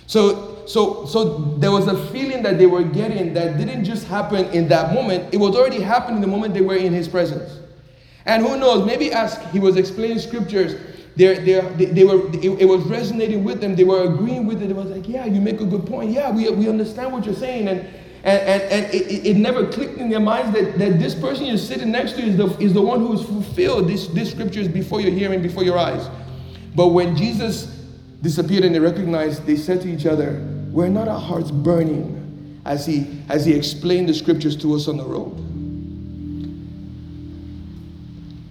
So, 0.07 0.65
so, 0.65 1.05
so 1.05 1.37
there 1.57 1.71
was 1.71 1.87
a 1.87 2.07
feeling 2.07 2.43
that 2.43 2.57
they 2.57 2.65
were 2.65 2.83
getting 2.83 3.33
that 3.33 3.57
didn't 3.57 3.85
just 3.85 4.07
happen 4.07 4.45
in 4.47 4.67
that 4.69 4.93
moment. 4.93 5.33
It 5.33 5.37
was 5.37 5.55
already 5.55 5.81
happening 5.81 6.21
the 6.21 6.27
moment 6.27 6.53
they 6.53 6.61
were 6.61 6.75
in 6.75 6.93
his 6.93 7.07
presence. 7.07 7.59
And 8.25 8.45
who 8.45 8.57
knows, 8.57 8.85
maybe 8.85 9.11
as 9.11 9.37
he 9.51 9.59
was 9.59 9.77
explaining 9.77 10.19
scriptures, 10.19 10.79
they're, 11.15 11.39
they, 11.43 11.85
they 11.85 12.03
were, 12.03 12.27
it, 12.35 12.61
it, 12.61 12.65
was 12.65 12.83
resonating 12.83 13.43
with 13.43 13.59
them. 13.59 13.75
They 13.75 13.83
were 13.83 14.03
agreeing 14.03 14.45
with 14.45 14.61
it. 14.61 14.69
It 14.69 14.75
was 14.75 14.89
like, 14.89 15.07
yeah, 15.07 15.25
you 15.25 15.41
make 15.41 15.59
a 15.59 15.65
good 15.65 15.85
point. 15.85 16.11
Yeah, 16.11 16.31
we, 16.31 16.49
we 16.49 16.69
understand 16.69 17.11
what 17.11 17.25
you're 17.25 17.35
saying. 17.35 17.67
And, 17.67 17.87
and, 18.23 18.41
and, 18.41 18.61
and 18.63 18.93
it, 18.93 19.27
it 19.27 19.37
never 19.37 19.65
clicked 19.67 19.97
in 19.97 20.09
their 20.09 20.19
minds 20.19 20.51
that, 20.53 20.77
that 20.77 20.99
this 20.99 21.15
person 21.15 21.45
you're 21.45 21.57
sitting 21.57 21.91
next 21.91 22.13
to 22.13 22.21
is 22.21 22.35
the, 22.35 22.47
is 22.57 22.73
the 22.73 22.81
one 22.81 22.99
who 22.99 23.13
has 23.13 23.25
fulfilled 23.25 23.87
this, 23.87 24.07
this 24.07 24.31
scriptures 24.31 24.67
before 24.67 24.99
your 24.99 25.11
hearing, 25.11 25.41
before 25.41 25.63
your 25.63 25.77
eyes. 25.77 26.09
But 26.75 26.89
when 26.89 27.15
Jesus 27.15 27.65
disappeared 28.21 28.65
and 28.65 28.75
they 28.75 28.79
recognized, 28.79 29.45
they 29.45 29.55
said 29.55 29.81
to 29.81 29.87
each 29.89 30.05
other, 30.05 30.45
Were 30.71 30.89
not 30.89 31.07
our 31.07 31.19
hearts 31.19 31.49
burning 31.49 32.61
as 32.65 32.85
he, 32.85 33.21
as 33.29 33.45
he 33.45 33.53
explained 33.53 34.09
the 34.09 34.13
scriptures 34.13 34.57
to 34.57 34.75
us 34.75 34.89
on 34.89 34.97
the 34.97 35.05
road? 35.05 35.37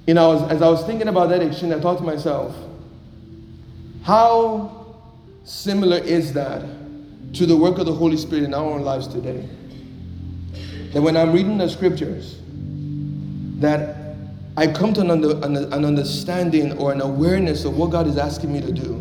You 0.06 0.14
know, 0.14 0.32
as, 0.32 0.52
as 0.52 0.62
I 0.62 0.68
was 0.70 0.82
thinking 0.84 1.08
about 1.08 1.28
that 1.28 1.42
exchange, 1.42 1.74
I 1.74 1.80
thought 1.80 1.98
to 1.98 2.04
myself, 2.04 2.56
how 4.02 4.96
similar 5.44 5.98
is 5.98 6.32
that 6.32 6.62
to 7.34 7.44
the 7.44 7.54
work 7.54 7.76
of 7.76 7.84
the 7.84 7.92
Holy 7.92 8.16
Spirit 8.16 8.44
in 8.44 8.54
our 8.54 8.64
own 8.64 8.80
lives 8.80 9.06
today? 9.06 9.46
That 10.98 11.02
when 11.02 11.16
I'm 11.16 11.32
reading 11.32 11.58
the 11.58 11.68
scriptures, 11.68 12.40
that 13.60 14.16
I 14.56 14.66
come 14.66 14.92
to 14.94 15.00
an, 15.02 15.12
under, 15.12 15.38
an 15.72 15.84
understanding 15.84 16.76
or 16.76 16.90
an 16.90 17.00
awareness 17.00 17.64
of 17.64 17.76
what 17.76 17.92
God 17.92 18.08
is 18.08 18.18
asking 18.18 18.52
me 18.52 18.60
to 18.62 18.72
do 18.72 18.94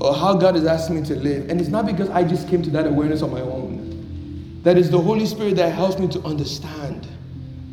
or 0.00 0.14
how 0.14 0.32
God 0.32 0.56
is 0.56 0.64
asking 0.64 1.02
me 1.02 1.06
to 1.08 1.14
live. 1.16 1.50
And 1.50 1.60
it's 1.60 1.68
not 1.68 1.84
because 1.84 2.08
I 2.08 2.24
just 2.24 2.48
came 2.48 2.62
to 2.62 2.70
that 2.70 2.86
awareness 2.86 3.20
on 3.20 3.30
my 3.32 3.42
own. 3.42 4.62
That 4.62 4.78
is 4.78 4.90
the 4.90 4.98
Holy 4.98 5.26
Spirit 5.26 5.56
that 5.56 5.74
helps 5.74 5.98
me 5.98 6.08
to 6.08 6.22
understand. 6.22 7.06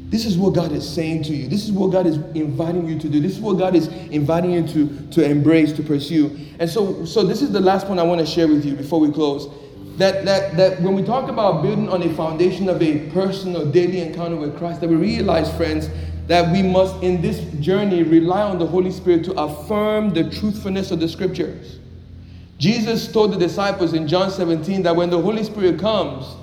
This 0.09 0.25
is 0.25 0.37
what 0.37 0.53
God 0.53 0.73
is 0.73 0.85
saying 0.85 1.23
to 1.23 1.33
you. 1.33 1.47
This 1.47 1.63
is 1.63 1.71
what 1.71 1.93
God 1.93 2.07
is 2.07 2.17
inviting 2.35 2.85
you 2.85 2.99
to 2.99 3.07
do. 3.07 3.21
This 3.21 3.31
is 3.31 3.39
what 3.39 3.53
God 3.53 3.75
is 3.75 3.87
inviting 3.87 4.51
you 4.51 4.67
to, 4.67 5.07
to 5.11 5.23
embrace, 5.23 5.71
to 5.71 5.83
pursue. 5.83 6.37
And 6.59 6.69
so, 6.69 7.05
so 7.05 7.23
this 7.23 7.41
is 7.41 7.53
the 7.53 7.61
last 7.61 7.87
point 7.87 8.01
I 8.01 8.03
want 8.03 8.19
to 8.19 8.27
share 8.27 8.49
with 8.49 8.65
you 8.65 8.75
before 8.75 8.99
we 8.99 9.09
close. 9.09 9.47
That, 9.97 10.25
that, 10.25 10.57
that 10.57 10.81
when 10.81 10.95
we 10.95 11.03
talk 11.03 11.29
about 11.29 11.61
building 11.61 11.89
on 11.89 12.01
a 12.03 12.13
foundation 12.15 12.69
of 12.69 12.81
a 12.81 13.09
personal 13.11 13.65
daily 13.65 14.01
encounter 14.01 14.35
with 14.35 14.57
Christ, 14.57 14.81
that 14.81 14.89
we 14.89 14.95
realize, 14.95 15.53
friends, 15.55 15.89
that 16.27 16.51
we 16.51 16.63
must 16.63 17.03
in 17.03 17.21
this 17.21 17.41
journey 17.59 18.03
rely 18.03 18.41
on 18.41 18.57
the 18.57 18.65
Holy 18.65 18.91
Spirit 18.91 19.25
to 19.25 19.33
affirm 19.33 20.11
the 20.11 20.29
truthfulness 20.29 20.91
of 20.91 20.99
the 20.99 21.09
scriptures. 21.09 21.79
Jesus 22.57 23.11
told 23.11 23.33
the 23.33 23.37
disciples 23.37 23.93
in 23.93 24.07
John 24.07 24.31
17 24.31 24.83
that 24.83 24.95
when 24.95 25.09
the 25.09 25.19
Holy 25.19 25.43
Spirit 25.43 25.79
comes, 25.79 26.35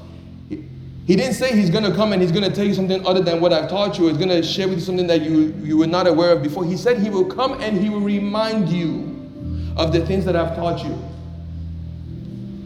he 0.50 1.16
didn't 1.16 1.34
say 1.34 1.56
he's 1.56 1.70
going 1.70 1.84
to 1.84 1.94
come 1.94 2.12
and 2.12 2.20
he's 2.20 2.32
going 2.32 2.44
to 2.44 2.54
tell 2.54 2.66
you 2.66 2.74
something 2.74 3.06
other 3.06 3.22
than 3.22 3.40
what 3.40 3.50
I've 3.50 3.70
taught 3.70 3.98
you. 3.98 4.08
He's 4.08 4.18
going 4.18 4.28
to 4.28 4.42
share 4.42 4.68
with 4.68 4.80
you 4.80 4.84
something 4.84 5.06
that 5.06 5.22
you, 5.22 5.54
you 5.62 5.78
were 5.78 5.86
not 5.86 6.06
aware 6.06 6.32
of 6.32 6.42
before. 6.42 6.66
He 6.66 6.76
said 6.76 6.98
he 6.98 7.08
will 7.08 7.24
come 7.24 7.58
and 7.62 7.78
he 7.78 7.88
will 7.88 8.00
remind 8.00 8.68
you 8.68 9.72
of 9.78 9.92
the 9.92 10.04
things 10.04 10.26
that 10.26 10.36
I've 10.36 10.54
taught 10.54 10.84
you. 10.84 10.98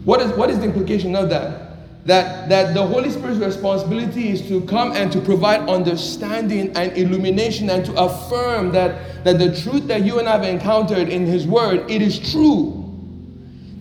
What 0.05 0.21
is, 0.21 0.31
what 0.33 0.49
is 0.49 0.59
the 0.59 0.65
implication 0.65 1.15
of 1.15 1.29
that? 1.29 1.69
That, 2.05 2.49
that 2.49 2.73
the 2.73 2.85
Holy 2.85 3.09
Spirit's 3.09 3.39
responsibility 3.39 4.29
is 4.29 4.41
to 4.49 4.61
come 4.65 4.91
and 4.91 5.09
to 5.13 5.21
provide 5.21 5.69
understanding 5.69 6.75
and 6.75 6.91
illumination 6.97 7.69
and 7.69 7.85
to 7.85 7.93
affirm 7.93 8.71
that, 8.73 9.23
that 9.23 9.39
the 9.39 9.55
truth 9.61 9.87
that 9.87 10.03
you 10.03 10.19
and 10.19 10.27
I 10.27 10.33
have 10.33 10.43
encountered 10.43 11.07
in 11.07 11.25
His 11.25 11.47
Word, 11.47 11.89
it 11.89 12.01
is 12.01 12.31
true 12.31 12.83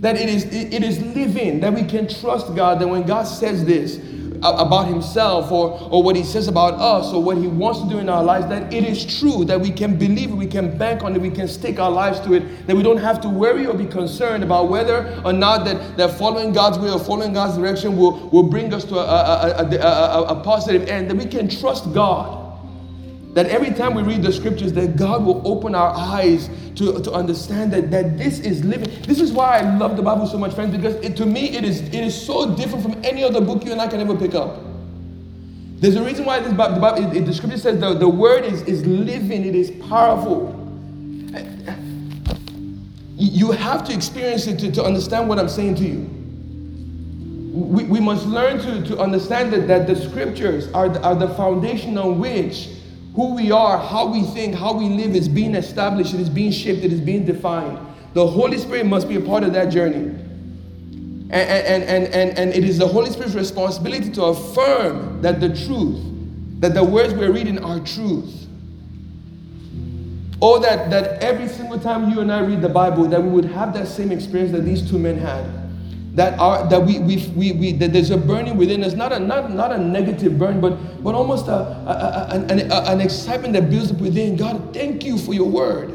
that 0.03 0.17
it 0.17 0.29
is, 0.29 0.45
it 0.47 0.83
is 0.83 1.01
living, 1.15 1.61
that 1.61 1.73
we 1.73 1.85
can 1.85 2.09
trust 2.09 2.57
God, 2.57 2.81
that 2.81 2.89
when 2.89 3.05
God 3.05 3.23
says 3.23 3.65
this 3.65 3.99
about 4.43 4.89
Himself 4.89 5.51
or, 5.51 5.79
or 5.91 6.03
what 6.03 6.17
He 6.17 6.25
says 6.25 6.49
about 6.49 6.75
us 6.75 7.13
or 7.13 7.23
what 7.23 7.37
He 7.37 7.47
wants 7.47 7.81
to 7.83 7.89
do 7.89 7.99
in 7.99 8.09
our 8.09 8.23
lives, 8.23 8.47
that 8.49 8.73
it 8.73 8.85
is 8.85 9.05
true, 9.19 9.45
that 9.45 9.61
we 9.61 9.71
can 9.71 9.97
believe 9.97 10.31
it, 10.31 10.35
we 10.35 10.47
can 10.47 10.77
bank 10.77 11.03
on 11.03 11.15
it, 11.15 11.21
we 11.21 11.31
can 11.31 11.49
stake 11.49 11.79
our 11.79 11.91
lives 11.91 12.21
to 12.21 12.35
it, 12.35 12.67
that 12.67 12.77
we 12.77 12.83
don't 12.83 12.99
have 12.99 13.21
to 13.23 13.29
worry 13.29 13.67
or 13.67 13.75
be 13.75 13.87
concerned 13.87 14.43
about 14.43 14.69
whether 14.69 15.21
or 15.25 15.33
not 15.33 15.65
that, 15.65 15.97
that 15.97 16.19
following 16.19 16.53
God's 16.53 16.79
will 16.79 16.95
or 16.95 17.05
following 17.05 17.33
God's 17.33 17.57
direction 17.57 17.97
will, 17.97 18.29
will 18.31 18.43
bring 18.43 18.73
us 18.75 18.85
to 18.85 18.97
a, 18.97 19.05
a, 19.05 19.65
a, 19.65 19.79
a, 19.79 20.23
a 20.39 20.43
positive 20.43 20.89
end, 20.89 21.09
that 21.11 21.17
we 21.17 21.27
can 21.27 21.49
trust 21.49 21.93
God 21.93 22.42
That 23.35 23.47
every 23.47 23.71
time 23.71 23.95
we 23.95 24.03
read 24.03 24.23
the 24.23 24.33
scriptures, 24.33 24.75
that 24.75 24.97
God 24.97 25.25
will 25.25 25.41
open 25.47 25.75
our 25.75 25.95
eyes 25.97 26.51
to, 26.77 27.01
to 27.01 27.13
understand 27.13 27.73
that, 27.73 27.91
that 27.91 28.19
this 28.19 28.41
is 28.41 28.63
living. 28.63 28.91
This 29.03 29.21
is 29.21 29.33
why 29.33 29.61
I 29.61 29.77
love 29.77 29.97
the 29.97 30.03
Bible 30.03 30.27
so 30.27 30.37
much, 30.37 30.55
friends, 30.55 30.77
because 30.77 30.97
it, 30.97 31.17
to 31.17 31.25
me 31.25 31.57
it 31.57 31.65
is, 31.65 31.81
it 31.81 31.95
is 31.95 32.15
so 32.21 32.55
different 32.55 32.83
from 32.83 33.03
any 33.05 33.25
other 33.25 33.41
book 33.41 33.65
you 33.65 33.73
and 33.73 33.81
I 33.81 33.89
can 33.89 34.01
ever 34.01 34.15
pick 34.15 34.35
up. 34.35 34.61
There's 35.77 35.97
a 35.97 36.05
reason 36.05 36.27
why 36.27 36.41
this 36.41 36.53
Bible, 36.53 36.75
the, 36.75 36.81
Bible, 36.81 37.17
it, 37.17 37.25
the 37.25 37.33
scripture 37.33 37.59
says 37.59 37.81
the, 37.81 37.95
the 37.95 38.09
word 38.09 38.45
is, 38.45 38.63
is 38.63 38.87
living, 38.87 39.47
it 39.47 39.55
is 39.55 39.71
powerful. 39.89 40.59
You 43.17 43.51
have 43.53 43.85
to 43.85 43.95
experience 43.95 44.47
it 44.47 44.59
to, 44.59 44.71
to 44.73 44.85
understand 44.85 45.29
what 45.29 45.39
I'm 45.39 45.49
saying 45.49 45.77
to 45.77 45.85
you. 45.85 46.09
We, 47.53 47.85
we 47.85 48.01
must 48.01 48.27
learn 48.27 48.59
to, 48.61 48.83
to 48.89 48.99
understand 48.99 49.53
that, 49.55 49.69
that 49.69 49.87
the 49.87 49.97
scriptures 49.97 50.71
are 50.73 50.89
the, 50.89 51.03
are 51.03 51.15
the 51.15 51.29
foundation 51.35 51.97
on 51.99 52.19
which 52.19 52.69
who 53.15 53.35
we 53.35 53.51
are, 53.51 53.79
how 53.79 54.07
we 54.07 54.23
think, 54.23 54.55
how 54.55 54.73
we 54.73 54.89
live 54.89 55.15
is 55.15 55.29
being 55.29 55.55
established, 55.55 56.15
it 56.15 56.21
is 56.21 56.31
being 56.31 56.51
shaped, 56.51 56.83
it 56.85 56.93
is 56.93 57.01
being 57.01 57.25
defined. 57.25 57.79
The 58.15 58.27
Holy 58.27 58.59
Spirit 58.59 58.87
must 58.87 59.09
be 59.09 59.17
a 59.17 59.21
part 59.21 59.45
of 59.45 59.53
that 59.53 59.67
journey. 59.67 60.19
And, 61.31 61.33
and, 61.33 61.83
and, 61.85 62.07
and, 62.07 62.39
and 62.39 62.53
it 62.53 62.65
is 62.65 62.79
the 62.79 62.87
Holy 62.87 63.11
Spirit's 63.11 63.35
responsibility 63.35 64.11
to 64.13 64.25
affirm 64.25 65.23
that 65.23 65.41
the 65.41 65.49
truth, 65.49 66.03
that 66.61 66.75
the 66.75 66.85
words 66.85 67.15
we're 67.15 67.33
reading 67.33 67.63
are 67.63 67.81
truth. 67.81 68.47
Or 70.41 70.59
that, 70.61 70.91
that 70.91 71.23
every 71.23 71.49
single 71.49 71.79
time 71.79 72.11
you 72.11 72.21
and 72.21 72.33
I 72.33 72.41
read 72.41 72.61
the 72.61 72.69
Bible, 72.69 73.05
that 73.07 73.23
we 73.23 73.29
would 73.29 73.45
have 73.47 73.73
that 73.75 73.89
same 73.89 74.11
experience 74.11 74.53
that 74.53 74.63
these 74.63 74.89
two 74.91 74.99
men 74.99 75.17
had 75.17 75.62
that 76.15 76.39
are 76.39 76.69
that 76.69 76.83
we, 76.83 76.99
we, 76.99 77.17
we, 77.35 77.53
we 77.53 77.73
that 77.73 77.93
there's 77.93 78.11
a 78.11 78.17
burning 78.17 78.57
within 78.57 78.85
us 78.85 78.93
not 78.93 79.13
a 79.13 79.19
not, 79.19 79.51
not 79.53 79.73
a 79.73 79.79
negative 79.79 80.39
burn 80.39 80.61
but 80.61 81.03
but 81.03 81.15
almost 81.15 81.49
a, 81.49 81.53
a, 81.53 82.29
a, 82.31 82.35
an, 82.35 82.61
an 82.71 83.01
excitement 83.01 83.55
that 83.55 83.71
builds 83.71 83.91
up 83.91 83.99
within 83.99 84.37
god 84.37 84.75
thank 84.75 85.05
you 85.05 85.17
for 85.17 85.33
your 85.33 85.49
word 85.49 85.91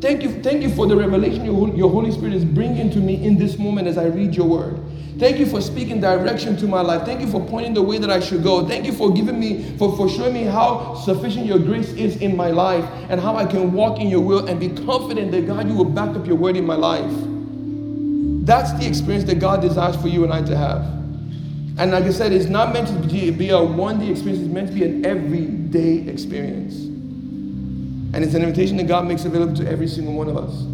thank 0.00 0.22
you 0.22 0.42
thank 0.42 0.62
you 0.62 0.68
for 0.68 0.86
the 0.86 0.94
revelation 0.96 1.44
your, 1.44 1.68
your 1.74 1.90
holy 1.90 2.12
spirit 2.12 2.34
is 2.34 2.44
bringing 2.44 2.90
to 2.90 2.98
me 2.98 3.24
in 3.24 3.38
this 3.38 3.58
moment 3.58 3.88
as 3.88 3.96
i 3.96 4.04
read 4.04 4.34
your 4.34 4.46
word 4.46 4.78
Thank 5.18 5.38
you 5.38 5.46
for 5.46 5.60
speaking 5.60 6.00
direction 6.00 6.56
to 6.56 6.66
my 6.66 6.80
life. 6.80 7.04
Thank 7.04 7.20
you 7.20 7.30
for 7.30 7.40
pointing 7.46 7.74
the 7.74 7.82
way 7.82 7.98
that 7.98 8.10
I 8.10 8.18
should 8.18 8.42
go. 8.42 8.66
Thank 8.66 8.86
you 8.86 8.92
for 8.92 9.12
giving 9.12 9.38
me, 9.38 9.76
for, 9.76 9.94
for 9.96 10.08
showing 10.08 10.32
me 10.32 10.44
how 10.44 10.94
sufficient 10.94 11.46
your 11.46 11.58
grace 11.58 11.92
is 11.92 12.16
in 12.16 12.34
my 12.36 12.50
life 12.50 12.84
and 13.10 13.20
how 13.20 13.36
I 13.36 13.44
can 13.44 13.72
walk 13.72 14.00
in 14.00 14.08
your 14.08 14.20
will 14.20 14.48
and 14.48 14.58
be 14.58 14.70
confident 14.70 15.30
that 15.32 15.46
God, 15.46 15.68
you 15.68 15.74
will 15.74 15.84
back 15.84 16.16
up 16.16 16.26
your 16.26 16.36
word 16.36 16.56
in 16.56 16.64
my 16.64 16.74
life. 16.76 17.31
That's 18.42 18.72
the 18.72 18.86
experience 18.86 19.24
that 19.24 19.38
God 19.38 19.60
desires 19.60 19.94
for 19.96 20.08
you 20.08 20.24
and 20.24 20.32
I 20.32 20.42
to 20.42 20.56
have. 20.56 20.82
And 21.78 21.92
like 21.92 22.04
I 22.04 22.10
said, 22.10 22.32
it's 22.32 22.46
not 22.46 22.72
meant 22.72 22.88
to 22.88 23.32
be 23.32 23.50
a 23.50 23.62
one 23.62 24.00
day 24.00 24.10
experience, 24.10 24.44
it's 24.44 24.52
meant 24.52 24.68
to 24.68 24.74
be 24.74 24.84
an 24.84 25.06
everyday 25.06 26.08
experience. 26.08 26.74
And 26.74 28.16
it's 28.16 28.34
an 28.34 28.42
invitation 28.42 28.76
that 28.78 28.88
God 28.88 29.06
makes 29.06 29.24
available 29.24 29.54
to 29.56 29.70
every 29.70 29.86
single 29.86 30.14
one 30.14 30.28
of 30.28 30.36
us. 30.36 30.66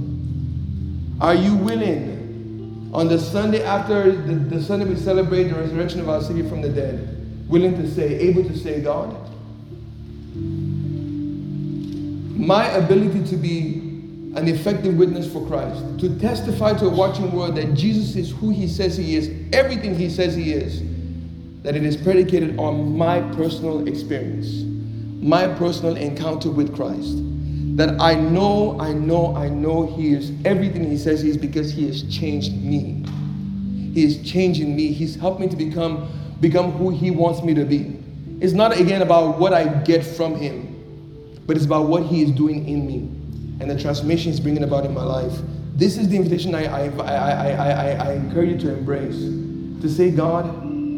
Are 1.21 1.35
you 1.35 1.55
willing 1.57 2.91
on 2.95 3.07
the 3.07 3.19
Sunday 3.19 3.63
after 3.63 4.13
the, 4.13 4.35
the 4.35 4.63
Sunday 4.63 4.87
we 4.87 4.97
celebrate 4.97 5.45
the 5.45 5.55
resurrection 5.55 6.01
of 6.01 6.09
our 6.09 6.23
Savior 6.23 6.49
from 6.49 6.63
the 6.63 6.71
dead, 6.71 7.49
willing 7.49 7.77
to 7.77 7.89
say, 7.89 8.15
able 8.15 8.45
to 8.45 8.57
say, 8.57 8.81
God, 8.81 9.15
my 12.35 12.67
ability 12.69 13.25
to 13.29 13.37
be 13.37 13.88
an 14.37 14.47
effective 14.47 14.97
witness 14.97 15.31
for 15.31 15.47
Christ, 15.47 15.99
to 16.01 16.19
testify 16.19 16.75
to 16.79 16.87
a 16.87 16.91
watching 16.91 17.33
world 17.33 17.57
that 17.57 17.75
Jesus 17.75 18.15
is 18.15 18.31
who 18.31 18.51
he 18.51 18.69
says 18.69 18.97
he 18.97 19.17
is, 19.17 19.31
everything 19.53 19.95
he 19.95 20.11
says 20.11 20.35
he 20.35 20.53
is, 20.53 20.83
that 21.63 21.75
it 21.75 21.83
is 21.83 21.97
predicated 21.97 22.59
on 22.59 22.97
my 22.97 23.21
personal 23.35 23.89
experience, 23.89 24.65
my 25.23 25.49
personal 25.55 25.97
encounter 25.97 26.51
with 26.51 26.75
Christ. 26.75 27.17
That 27.77 28.01
I 28.01 28.15
know, 28.15 28.79
I 28.81 28.93
know, 28.93 29.35
I 29.37 29.49
know 29.49 29.87
he 29.87 30.13
is 30.13 30.33
everything 30.45 30.89
he 30.89 30.99
says 30.99 31.23
he 31.23 31.31
is 31.31 31.37
because 31.37 31.71
he 31.73 31.87
has 31.87 32.03
changed 32.15 32.53
me. 32.55 33.05
He 33.95 34.05
is 34.05 34.21
changing 34.29 34.75
me. 34.75 34.93
He's 34.93 35.15
helped 35.17 35.41
me 35.41 35.49
to 35.49 35.57
become, 35.57 36.11
become 36.41 36.73
who 36.73 36.91
he 36.91 37.11
wants 37.11 37.43
me 37.43 37.55
to 37.55 37.65
be. 37.65 37.97
It's 38.41 38.53
not 38.53 38.79
again 38.79 39.03
about 39.03 39.39
what 39.39 39.53
I 39.53 39.67
get 39.83 40.05
from 40.05 40.35
him, 40.35 41.41
but 41.47 41.57
it's 41.57 41.67
about 41.67 41.87
what 41.87 42.05
he 42.05 42.23
is 42.23 42.31
doing 42.33 42.69
in 42.69 42.87
me 42.87 43.18
and 43.61 43.71
the 43.71 43.79
transformation 43.79 44.33
He's 44.33 44.41
bringing 44.41 44.65
about 44.65 44.85
in 44.85 44.95
my 44.95 45.03
life. 45.03 45.39
This 45.75 45.97
is 45.97 46.09
the 46.09 46.17
invitation 46.17 46.55
I, 46.55 46.65
I, 46.65 46.89
I, 46.89 47.51
I, 47.51 48.09
I, 48.09 48.13
encourage 48.15 48.51
you 48.51 48.59
to 48.69 48.77
embrace. 48.77 49.17
To 49.81 49.89
say, 49.89 50.11
God, 50.11 50.45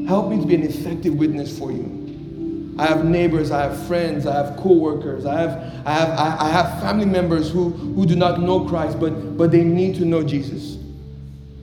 help 0.08 0.30
me 0.30 0.40
to 0.40 0.46
be 0.46 0.54
an 0.54 0.62
effective 0.62 1.14
witness 1.14 1.58
for 1.58 1.70
you. 1.70 2.74
I 2.78 2.86
have 2.86 3.04
neighbors, 3.04 3.50
I 3.50 3.64
have 3.64 3.86
friends, 3.86 4.26
I 4.26 4.34
have 4.34 4.56
co-workers, 4.56 5.26
I 5.26 5.38
have, 5.38 5.86
I 5.86 5.92
have, 5.92 6.18
I, 6.18 6.48
have 6.48 6.80
family 6.80 7.04
members 7.04 7.50
who, 7.50 7.68
who 7.68 8.06
do 8.06 8.16
not 8.16 8.40
know 8.40 8.66
Christ, 8.66 8.98
but, 8.98 9.36
but 9.36 9.50
they 9.50 9.64
need 9.64 9.96
to 9.96 10.06
know 10.06 10.22
Jesus. 10.22 10.78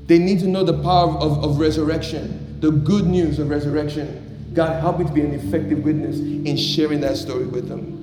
They 0.06 0.20
need 0.20 0.40
to 0.42 0.48
know 0.48 0.64
the 0.64 0.80
power 0.84 1.16
of, 1.18 1.44
of 1.44 1.60
resurrection, 1.60 2.60
the 2.60 2.70
good 2.70 3.08
news 3.08 3.40
of 3.40 3.50
resurrection. 3.50 4.52
God, 4.54 4.80
help 4.80 5.00
me 5.00 5.06
to 5.06 5.12
be 5.12 5.22
an 5.22 5.34
effective 5.34 5.84
witness 5.84 6.20
in 6.20 6.56
sharing 6.56 7.02
that 7.02 7.18
story 7.18 7.48
with 7.48 7.68
them. 7.68 7.97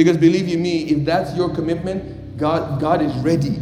Because 0.00 0.16
believe 0.16 0.48
you 0.48 0.56
me, 0.56 0.84
if 0.84 1.04
that's 1.04 1.36
your 1.36 1.54
commitment, 1.54 2.38
God, 2.38 2.80
God 2.80 3.02
is 3.02 3.14
ready 3.16 3.56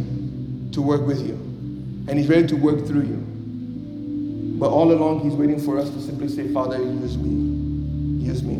to 0.71 0.81
work 0.81 1.05
with 1.05 1.19
you. 1.19 1.33
And 1.33 2.11
He's 2.11 2.29
ready 2.29 2.47
to 2.47 2.55
work 2.55 2.87
through 2.87 3.01
you. 3.01 4.57
But 4.57 4.69
all 4.69 4.89
along, 4.93 5.19
He's 5.19 5.33
waiting 5.33 5.59
for 5.59 5.77
us 5.77 5.89
to 5.89 5.99
simply 5.99 6.29
say, 6.29 6.47
Father, 6.53 6.77
use 6.77 7.17
me. 7.17 8.25
Use 8.25 8.41
me. 8.41 8.53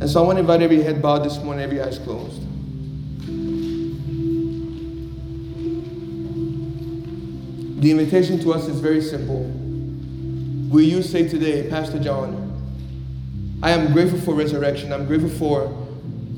And 0.00 0.08
so 0.08 0.22
I 0.22 0.26
want 0.28 0.36
to 0.36 0.42
invite 0.42 0.62
every 0.62 0.80
head 0.80 1.02
bowed 1.02 1.24
this 1.24 1.38
morning, 1.38 1.64
every 1.64 1.82
eyes 1.82 1.98
closed. 1.98 2.40
The 7.82 7.90
invitation 7.90 8.38
to 8.42 8.54
us 8.54 8.68
is 8.68 8.78
very 8.78 9.02
simple. 9.02 9.42
Will 10.70 10.84
you 10.84 11.02
say 11.02 11.26
today, 11.26 11.68
Pastor 11.68 11.98
John, 11.98 12.44
I 13.60 13.72
am 13.72 13.92
grateful 13.92 14.20
for 14.20 14.34
resurrection. 14.34 14.92
I'm 14.92 15.08
grateful 15.08 15.30
for 15.30 15.85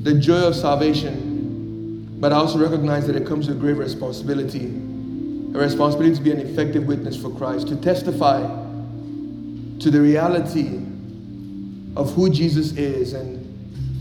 the 0.01 0.13
joy 0.13 0.43
of 0.43 0.55
salvation, 0.55 2.17
but 2.19 2.31
I 2.31 2.35
also 2.35 2.59
recognize 2.59 3.07
that 3.07 3.15
it 3.15 3.27
comes 3.27 3.47
with 3.47 3.59
great 3.59 3.77
responsibility 3.77 4.89
a 5.53 5.57
responsibility 5.57 6.15
to 6.15 6.21
be 6.21 6.31
an 6.31 6.39
effective 6.39 6.85
witness 6.85 7.19
for 7.19 7.31
Christ, 7.31 7.69
to 7.69 7.75
testify 7.75 8.41
to 8.41 9.91
the 9.91 9.99
reality 9.99 10.77
of 11.95 12.13
who 12.13 12.29
Jesus 12.29 12.73
is 12.73 13.13
and, 13.13 13.37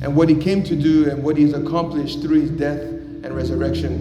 and 0.03 0.15
what 0.15 0.29
he 0.29 0.37
came 0.37 0.63
to 0.65 0.77
do 0.77 1.09
and 1.09 1.23
what 1.25 1.39
he 1.39 1.45
has 1.45 1.55
accomplished 1.55 2.21
through 2.21 2.43
his 2.43 2.51
death 2.51 2.83
and 2.83 3.35
resurrection. 3.35 3.95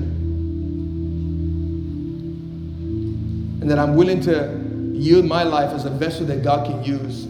And 3.62 3.72
that 3.72 3.80
I'm 3.80 3.96
willing 3.96 4.20
to 4.22 4.62
yield 4.94 5.26
my 5.26 5.44
life 5.44 5.72
as 5.74 5.86
a 5.86 5.90
vessel 5.90 6.26
that 6.26 6.44
God 6.44 6.66
can 6.68 6.84
use 6.84 7.24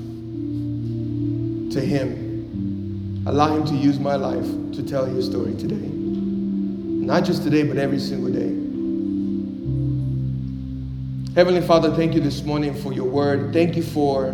to 1.75 1.81
him. 1.81 2.26
Allow 3.27 3.57
Him 3.57 3.65
to 3.65 3.75
use 3.75 3.99
my 3.99 4.15
life 4.15 4.45
to 4.73 4.81
tell 4.81 5.03
His 5.03 5.25
story 5.25 5.53
today. 5.55 5.75
Not 5.75 7.25
just 7.25 7.43
today, 7.43 7.63
but 7.63 7.75
every 7.75 7.99
single 7.99 8.31
day. 8.31 8.53
Heavenly 11.35 11.59
Father, 11.59 11.93
thank 11.93 12.13
you 12.13 12.21
this 12.21 12.43
morning 12.43 12.73
for 12.73 12.93
your 12.93 13.03
word. 13.03 13.51
Thank 13.51 13.75
you 13.75 13.83
for 13.83 14.33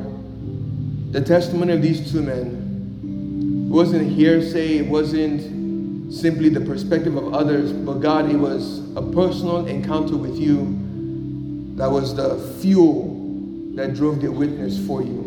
the 1.10 1.22
testimony 1.22 1.74
of 1.74 1.82
these 1.82 2.12
two 2.12 2.22
men. 2.22 3.66
It 3.68 3.74
wasn't 3.74 4.12
hearsay, 4.12 4.78
it 4.78 4.88
wasn't 4.88 6.14
simply 6.14 6.50
the 6.50 6.62
perspective 6.62 7.16
of 7.16 7.34
others, 7.34 7.74
but 7.74 7.96
God, 7.96 8.30
it 8.30 8.38
was 8.38 8.80
a 8.96 9.02
personal 9.02 9.66
encounter 9.66 10.18
with 10.18 10.38
you 10.38 11.74
that 11.78 11.90
was 11.90 12.16
the 12.16 12.38
fuel 12.62 13.74
that 13.74 13.96
drove 13.96 14.22
their 14.22 14.32
witness 14.32 14.78
for 14.86 15.02
you. 15.02 15.23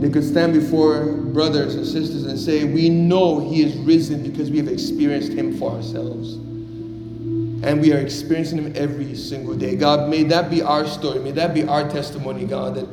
They 0.00 0.10
could 0.10 0.24
stand 0.24 0.52
before 0.52 1.12
brothers 1.12 1.74
and 1.74 1.86
sisters 1.86 2.24
and 2.24 2.38
say, 2.38 2.64
We 2.64 2.90
know 2.90 3.40
He 3.40 3.62
is 3.62 3.76
risen 3.78 4.22
because 4.22 4.50
we 4.50 4.58
have 4.58 4.68
experienced 4.68 5.32
Him 5.32 5.56
for 5.58 5.72
ourselves. 5.72 6.34
And 6.34 7.80
we 7.80 7.94
are 7.94 7.98
experiencing 7.98 8.58
Him 8.58 8.72
every 8.76 9.14
single 9.14 9.54
day. 9.54 9.74
God, 9.74 10.10
may 10.10 10.22
that 10.24 10.50
be 10.50 10.60
our 10.60 10.86
story. 10.86 11.20
May 11.20 11.30
that 11.32 11.54
be 11.54 11.64
our 11.64 11.88
testimony, 11.88 12.44
God, 12.44 12.74
that, 12.74 12.86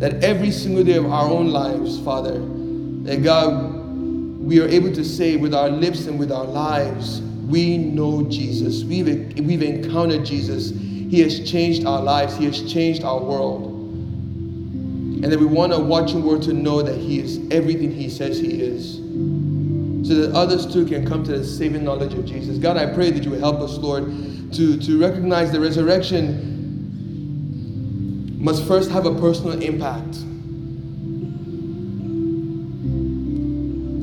that 0.00 0.24
every 0.24 0.50
single 0.50 0.82
day 0.82 0.96
of 0.96 1.06
our 1.06 1.28
own 1.28 1.52
lives, 1.52 2.00
Father, 2.00 2.38
that 3.04 3.22
God, 3.22 3.72
we 4.40 4.60
are 4.60 4.66
able 4.66 4.92
to 4.92 5.04
say 5.04 5.36
with 5.36 5.54
our 5.54 5.68
lips 5.68 6.06
and 6.06 6.18
with 6.18 6.32
our 6.32 6.44
lives, 6.44 7.20
we 7.46 7.78
know 7.78 8.24
Jesus. 8.24 8.82
We've, 8.82 9.06
we've 9.38 9.62
encountered 9.62 10.24
Jesus. 10.24 10.70
He 10.70 11.20
has 11.20 11.48
changed 11.48 11.86
our 11.86 12.02
lives, 12.02 12.36
He 12.36 12.46
has 12.46 12.70
changed 12.70 13.04
our 13.04 13.20
world. 13.20 13.67
And 15.20 15.32
that 15.32 15.38
we 15.38 15.46
want 15.46 15.72
a 15.72 15.78
watching 15.78 16.22
world 16.22 16.42
to 16.44 16.52
know 16.52 16.80
that 16.82 16.96
He 16.96 17.18
is 17.18 17.40
everything 17.50 17.90
He 17.90 18.08
says 18.08 18.38
He 18.38 18.62
is. 18.62 18.96
So 20.08 20.14
that 20.14 20.32
others 20.34 20.64
too 20.64 20.86
can 20.86 21.06
come 21.06 21.24
to 21.24 21.38
the 21.38 21.44
saving 21.44 21.84
knowledge 21.84 22.14
of 22.14 22.24
Jesus. 22.24 22.56
God, 22.58 22.76
I 22.76 22.86
pray 22.94 23.10
that 23.10 23.24
you 23.24 23.30
will 23.32 23.40
help 23.40 23.60
us, 23.60 23.76
Lord, 23.78 24.04
to, 24.52 24.78
to 24.78 25.00
recognize 25.00 25.50
the 25.50 25.60
resurrection 25.60 26.56
must 28.38 28.64
first 28.66 28.90
have 28.90 29.04
a 29.04 29.14
personal 29.16 29.60
impact. 29.60 30.16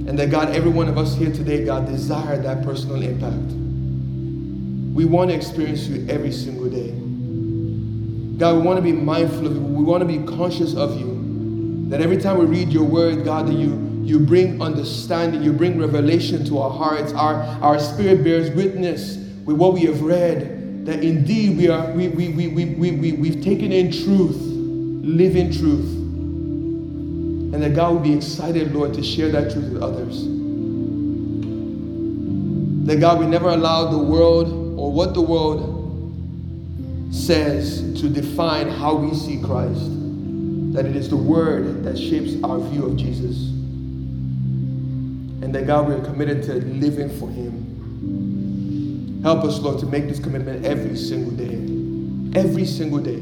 And 0.07 0.19
that 0.19 0.29
God, 0.29 0.49
every 0.49 0.69
one 0.69 0.89
of 0.89 0.97
us 0.97 1.15
here 1.15 1.31
today, 1.31 1.63
God, 1.65 1.87
desire 1.87 2.37
that 2.39 2.63
personal 2.63 3.01
impact. 3.01 3.53
We 4.93 5.05
want 5.05 5.29
to 5.31 5.35
experience 5.35 5.87
you 5.87 6.05
every 6.09 6.31
single 6.31 6.69
day. 6.69 6.91
God, 8.37 8.57
we 8.57 8.61
want 8.63 8.77
to 8.77 8.81
be 8.81 8.91
mindful 8.91 9.47
of 9.47 9.53
you. 9.53 9.61
We 9.61 9.83
want 9.83 10.01
to 10.01 10.07
be 10.07 10.25
conscious 10.25 10.75
of 10.75 10.99
you. 10.99 11.87
That 11.89 12.01
every 12.01 12.17
time 12.17 12.37
we 12.39 12.45
read 12.45 12.69
your 12.69 12.83
word, 12.83 13.23
God, 13.23 13.47
that 13.47 13.53
you, 13.53 14.01
you 14.03 14.19
bring 14.19 14.61
understanding, 14.61 15.41
you 15.41 15.53
bring 15.53 15.79
revelation 15.79 16.43
to 16.45 16.59
our 16.59 16.69
hearts. 16.69 17.13
Our, 17.13 17.35
our 17.61 17.79
spirit 17.79 18.23
bears 18.23 18.51
witness 18.51 19.17
with 19.45 19.55
what 19.55 19.73
we 19.73 19.81
have 19.81 20.01
read. 20.01 20.85
That 20.85 21.03
indeed 21.03 21.57
we 21.57 21.69
are 21.69 21.91
we, 21.93 22.09
we, 22.09 22.29
we, 22.29 22.47
we, 22.49 22.65
we, 22.65 22.91
we, 22.91 23.11
we've 23.13 23.43
taken 23.43 23.71
in 23.71 23.91
truth, 23.91 24.35
living 24.35 25.51
truth. 25.51 25.93
And 27.53 27.63
that 27.63 27.73
God 27.73 27.93
will 27.93 28.01
be 28.01 28.13
excited, 28.13 28.73
Lord, 28.73 28.93
to 28.95 29.03
share 29.03 29.31
that 29.31 29.51
truth 29.51 29.71
with 29.71 29.81
others. 29.81 30.25
That 32.87 32.99
God, 32.99 33.19
we 33.19 33.27
never 33.27 33.49
allow 33.49 33.89
the 33.91 33.97
world 33.97 34.49
or 34.77 34.91
what 34.91 35.13
the 35.13 35.21
world 35.21 35.74
says 37.15 37.79
to 38.01 38.09
define 38.09 38.69
how 38.69 38.95
we 38.95 39.13
see 39.15 39.41
Christ. 39.41 39.91
That 40.73 40.85
it 40.85 40.95
is 40.95 41.09
the 41.09 41.15
Word 41.15 41.83
that 41.85 41.97
shapes 41.97 42.35
our 42.43 42.59
view 42.59 42.85
of 42.85 42.97
Jesus. 42.97 43.49
And 45.41 45.55
that 45.55 45.65
God, 45.65 45.87
we 45.87 45.93
are 45.93 46.03
committed 46.03 46.43
to 46.43 46.53
living 46.55 47.09
for 47.17 47.29
Him. 47.29 49.21
Help 49.23 49.45
us, 49.45 49.59
Lord, 49.59 49.79
to 49.79 49.85
make 49.85 50.07
this 50.07 50.19
commitment 50.19 50.65
every 50.65 50.97
single 50.97 51.31
day. 51.31 51.55
Every 52.37 52.65
single 52.65 52.99
day. 52.99 53.21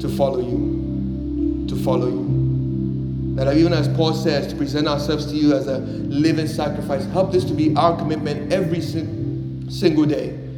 To 0.00 0.08
follow 0.16 0.40
you. 0.40 1.66
To 1.68 1.76
follow 1.76 2.06
you. 2.08 3.34
That 3.34 3.56
even 3.56 3.72
as 3.72 3.88
Paul 3.88 4.14
says, 4.14 4.46
to 4.48 4.56
present 4.56 4.86
ourselves 4.86 5.26
to 5.26 5.36
you 5.36 5.54
as 5.54 5.66
a 5.66 5.78
living 5.78 6.46
sacrifice, 6.46 7.04
help 7.06 7.32
this 7.32 7.44
to 7.44 7.54
be 7.54 7.74
our 7.74 7.96
commitment 7.96 8.52
every 8.52 8.80
single 8.80 10.06
day. 10.06 10.49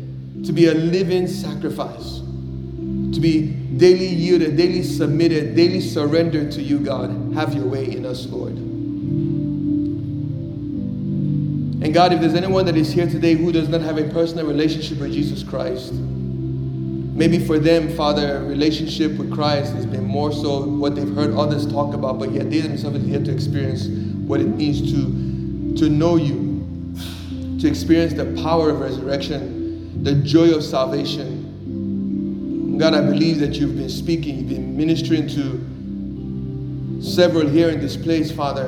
To 0.44 0.52
be 0.52 0.66
a 0.66 0.74
living 0.74 1.26
sacrifice. 1.26 2.18
To 2.18 3.20
be 3.20 3.48
daily 3.76 4.06
yielded, 4.06 4.56
daily 4.56 4.82
submitted, 4.82 5.54
daily 5.54 5.80
surrendered 5.80 6.50
to 6.52 6.62
you, 6.62 6.78
God. 6.78 7.10
Have 7.34 7.54
your 7.54 7.66
way 7.66 7.84
in 7.84 8.04
us, 8.04 8.26
Lord. 8.26 8.52
And 11.82 11.92
God, 11.92 12.12
if 12.12 12.20
there's 12.20 12.34
anyone 12.34 12.64
that 12.66 12.76
is 12.76 12.92
here 12.92 13.08
today 13.08 13.34
who 13.34 13.50
does 13.50 13.68
not 13.68 13.80
have 13.80 13.98
a 13.98 14.04
personal 14.10 14.46
relationship 14.46 14.98
with 14.98 15.12
Jesus 15.12 15.42
Christ, 15.42 15.92
maybe 15.92 17.38
for 17.44 17.58
them, 17.58 17.94
Father, 17.96 18.44
relationship 18.44 19.12
with 19.18 19.32
Christ 19.32 19.72
has 19.74 19.84
been 19.84 20.04
more 20.04 20.32
so 20.32 20.64
what 20.64 20.94
they've 20.94 21.12
heard 21.14 21.34
others 21.34 21.66
talk 21.66 21.92
about, 21.94 22.18
but 22.18 22.30
yet 22.30 22.50
they 22.50 22.60
themselves 22.60 22.96
are 22.96 23.00
here 23.00 23.22
to 23.22 23.32
experience 23.32 23.88
what 24.26 24.40
it 24.40 24.46
means 24.46 24.80
to, 24.92 25.76
to 25.76 25.88
know 25.90 26.16
you, 26.16 26.64
to 27.58 27.66
experience 27.66 28.12
the 28.12 28.26
power 28.42 28.70
of 28.70 28.80
resurrection, 28.80 29.61
the 30.02 30.14
joy 30.16 30.50
of 30.52 30.62
salvation. 30.62 31.48
God, 32.78 32.94
I 32.94 33.00
believe 33.00 33.38
that 33.40 33.54
you've 33.54 33.76
been 33.76 33.88
speaking, 33.88 34.36
you've 34.38 34.48
been 34.48 34.76
ministering 34.76 35.28
to 35.28 37.02
several 37.02 37.48
here 37.48 37.70
in 37.70 37.80
this 37.80 37.96
place, 37.96 38.30
Father, 38.30 38.66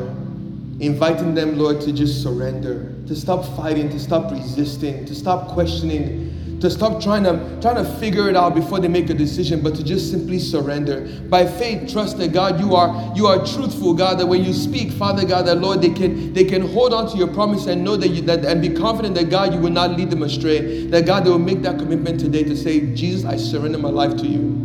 inviting 0.80 1.34
them, 1.34 1.58
Lord, 1.58 1.80
to 1.82 1.92
just 1.92 2.22
surrender 2.22 2.94
to 3.06 3.14
stop 3.14 3.44
fighting, 3.56 3.90
to 3.90 4.00
stop 4.00 4.30
resisting, 4.32 5.04
to 5.04 5.14
stop 5.14 5.48
questioning, 5.48 6.23
to 6.60 6.70
stop 6.70 7.02
trying 7.02 7.24
to 7.24 7.60
trying 7.60 7.76
to 7.76 7.84
figure 7.98 8.28
it 8.28 8.36
out 8.36 8.54
before 8.54 8.80
they 8.80 8.88
make 8.88 9.10
a 9.10 9.14
decision, 9.14 9.62
but 9.62 9.74
to 9.74 9.84
just 9.84 10.10
simply 10.10 10.38
surrender. 10.38 11.06
By 11.28 11.46
faith, 11.46 11.92
trust 11.92 12.18
that 12.18 12.32
God, 12.32 12.60
you 12.60 12.74
are 12.74 13.12
you 13.16 13.26
are 13.26 13.44
truthful, 13.44 13.94
God, 13.94 14.18
that 14.18 14.26
when 14.26 14.44
you 14.44 14.52
speak, 14.52 14.92
Father 14.92 15.26
God, 15.26 15.46
that 15.46 15.56
Lord, 15.56 15.82
they 15.82 15.90
can 15.90 16.32
they 16.32 16.44
can 16.44 16.62
hold 16.62 16.92
on 16.94 17.10
to 17.10 17.16
your 17.16 17.28
promise 17.28 17.66
and 17.66 17.84
know 17.84 17.96
that 17.96 18.08
you 18.08 18.22
that 18.22 18.44
and 18.44 18.60
be 18.62 18.70
confident 18.70 19.14
that 19.16 19.30
God, 19.30 19.54
you 19.54 19.60
will 19.60 19.70
not 19.70 19.92
lead 19.92 20.10
them 20.10 20.22
astray. 20.22 20.86
That 20.86 21.06
God, 21.06 21.24
they 21.24 21.30
will 21.30 21.38
make 21.38 21.62
that 21.62 21.78
commitment 21.78 22.20
today 22.20 22.44
to 22.44 22.56
say, 22.56 22.94
Jesus, 22.94 23.24
I 23.24 23.36
surrender 23.36 23.78
my 23.78 23.90
life 23.90 24.16
to 24.16 24.26
you. 24.26 24.62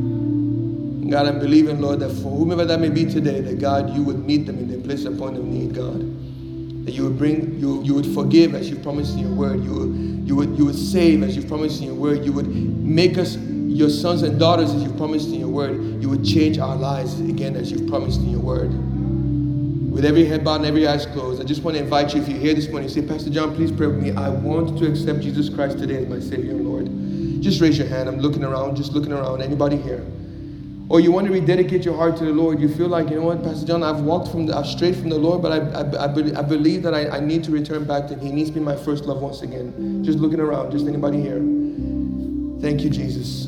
God, 1.09 1.25
I'm 1.25 1.39
believing, 1.39 1.81
Lord, 1.81 2.01
that 2.01 2.09
for 2.09 2.29
whomever 2.29 2.65
that 2.65 2.79
may 2.79 2.89
be 2.89 3.03
today, 3.05 3.41
that 3.41 3.59
God, 3.59 3.95
you 3.95 4.03
would 4.03 4.23
meet 4.25 4.45
them 4.45 4.59
in 4.59 4.69
their 4.69 4.79
place 4.79 5.05
upon 5.05 5.35
of 5.35 5.43
need, 5.43 5.73
God 5.73 6.05
that 6.89 6.95
you 6.95 7.03
would 7.03 7.19
bring 7.19 7.59
you 7.59 7.83
you 7.83 7.93
would 7.93 8.07
forgive 8.15 8.55
as 8.55 8.67
you 8.67 8.75
promised 8.75 9.13
in 9.13 9.19
your 9.19 9.31
word. 9.31 9.63
You 9.63 9.73
would 9.73 10.27
you 10.27 10.35
would 10.35 10.57
you 10.57 10.65
would 10.65 10.75
save 10.75 11.21
as 11.21 11.35
you 11.35 11.43
promised 11.43 11.81
in 11.81 11.85
your 11.85 11.95
word. 11.95 12.25
You 12.25 12.33
would 12.33 12.47
make 12.47 13.19
us 13.19 13.37
your 13.37 13.89
sons 13.89 14.23
and 14.23 14.39
daughters 14.39 14.73
as 14.73 14.81
you 14.81 14.89
promised 14.93 15.27
in 15.27 15.35
your 15.35 15.49
word. 15.49 16.01
You 16.01 16.09
would 16.09 16.25
change 16.25 16.57
our 16.57 16.75
lives 16.75 17.19
again 17.19 17.55
as 17.55 17.71
you've 17.71 17.87
promised 17.87 18.21
in 18.21 18.31
your 18.31 18.39
word. 18.39 18.71
With 19.91 20.03
every 20.03 20.25
head 20.25 20.43
bowed 20.43 20.55
and 20.55 20.65
every 20.65 20.87
eyes 20.87 21.05
closed 21.05 21.41
i 21.41 21.43
just 21.43 21.61
want 21.61 21.77
to 21.77 21.83
invite 21.83 22.15
you 22.15 22.21
if 22.21 22.29
you're 22.29 22.39
here 22.39 22.53
this 22.53 22.69
morning 22.69 22.89
say 22.89 23.01
pastor 23.01 23.29
john 23.29 23.53
please 23.53 23.71
pray 23.71 23.85
with 23.85 24.01
me. 24.01 24.11
I 24.11 24.29
want 24.29 24.79
to 24.79 24.89
accept 24.89 25.19
jesus 25.19 25.47
christ 25.47 25.77
today 25.77 25.97
as 25.97 26.07
my 26.07 26.19
savior 26.19 26.51
and 26.51 26.65
lord. 26.67 27.43
Just 27.43 27.61
raise 27.61 27.77
your 27.77 27.87
hand. 27.87 28.09
I'm 28.09 28.19
looking 28.19 28.43
around 28.43 28.77
just 28.77 28.93
looking 28.93 29.13
around. 29.13 29.43
Anybody 29.43 29.77
here 29.77 30.03
or 30.89 30.99
you 30.99 31.11
want 31.11 31.27
to 31.27 31.33
rededicate 31.33 31.85
your 31.85 31.95
heart 31.95 32.17
to 32.17 32.25
the 32.25 32.31
Lord, 32.31 32.59
you 32.59 32.67
feel 32.67 32.87
like, 32.87 33.11
you 33.11 33.17
know 33.17 33.27
what, 33.27 33.43
Pastor 33.43 33.67
John, 33.67 33.83
I've 33.83 34.01
walked 34.01 34.29
from 34.31 34.47
the, 34.47 34.57
I've 34.57 34.65
strayed 34.65 34.95
from 34.95 35.09
the 35.09 35.19
Lord, 35.19 35.39
but 35.39 35.51
I, 35.51 35.57
I, 35.57 36.05
I, 36.05 36.07
be, 36.07 36.35
I 36.35 36.41
believe 36.41 36.81
that 36.81 36.95
I, 36.95 37.17
I 37.17 37.19
need 37.19 37.43
to 37.43 37.51
return 37.51 37.85
back 37.85 38.07
to 38.07 38.15
Him. 38.15 38.21
He 38.21 38.31
needs 38.31 38.49
to 38.49 38.55
be 38.55 38.59
my 38.59 38.75
first 38.75 39.05
love 39.05 39.21
once 39.21 39.43
again. 39.43 40.03
Just 40.03 40.17
looking 40.17 40.39
around, 40.39 40.71
just 40.71 40.87
anybody 40.87 41.21
here. 41.21 41.37
Thank 42.59 42.81
you, 42.81 42.89
Jesus. 42.89 43.47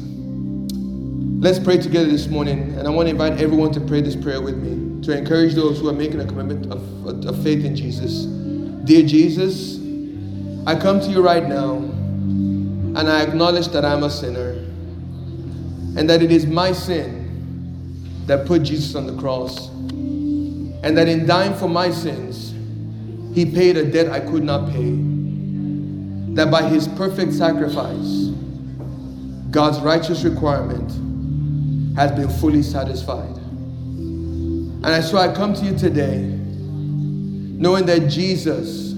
Let's 1.42 1.58
pray 1.58 1.78
together 1.78 2.08
this 2.08 2.28
morning, 2.28 2.76
and 2.78 2.88
I 2.88 2.92
want 2.92 3.08
to 3.08 3.12
invite 3.12 3.42
everyone 3.42 3.72
to 3.72 3.82
pray 3.82 4.02
this 4.02 4.16
prayer 4.16 4.40
with 4.40 4.58
me 4.58 5.02
to 5.02 5.18
encourage 5.18 5.56
those 5.56 5.80
who 5.80 5.90
are 5.90 5.94
making 5.94 6.20
a 6.20 6.26
commitment 6.26 6.72
of, 6.72 7.26
of 7.26 7.42
faith 7.42 7.66
in 7.66 7.76
Jesus. 7.76 8.26
Dear 8.86 9.02
Jesus, 9.08 9.78
I 10.68 10.80
come 10.80 11.00
to 11.00 11.08
you 11.08 11.24
right 11.24 11.48
now, 11.48 11.78
and 11.78 13.00
I 13.00 13.24
acknowledge 13.24 13.70
that 13.70 13.84
I'm 13.84 14.04
a 14.04 14.12
sinner, 14.12 14.52
and 15.98 16.08
that 16.08 16.22
it 16.22 16.32
is 16.32 16.46
my 16.46 16.72
sin 16.72 17.21
that 18.28 18.46
put 18.46 18.64
Jesus 18.64 18.96
on 18.96 19.08
the 19.08 19.16
cross. 19.18 19.70
And 19.70 20.98
that 20.98 21.08
in 21.08 21.26
dying 21.26 21.54
for 21.54 21.70
my 21.70 21.92
sins, 21.92 22.54
he 23.36 23.46
paid 23.46 23.78
a 23.78 23.90
debt 23.90 24.10
I 24.10 24.20
could 24.20 24.44
not 24.44 24.72
pay. 24.72 24.96
That 26.36 26.50
by 26.50 26.64
his 26.64 26.88
perfect 26.88 27.34
sacrifice, 27.34 28.30
God's 29.52 29.80
righteous 29.80 30.24
requirement 30.24 30.90
has 31.96 32.12
been 32.12 32.30
fully 32.30 32.64
satisfied. 32.64 33.36
And 34.84 35.04
so 35.04 35.18
I 35.18 35.34
come 35.34 35.54
to 35.54 35.66
you 35.66 35.78
today 35.78 36.20
knowing 37.62 37.86
that 37.86 38.08
Jesus 38.08 38.94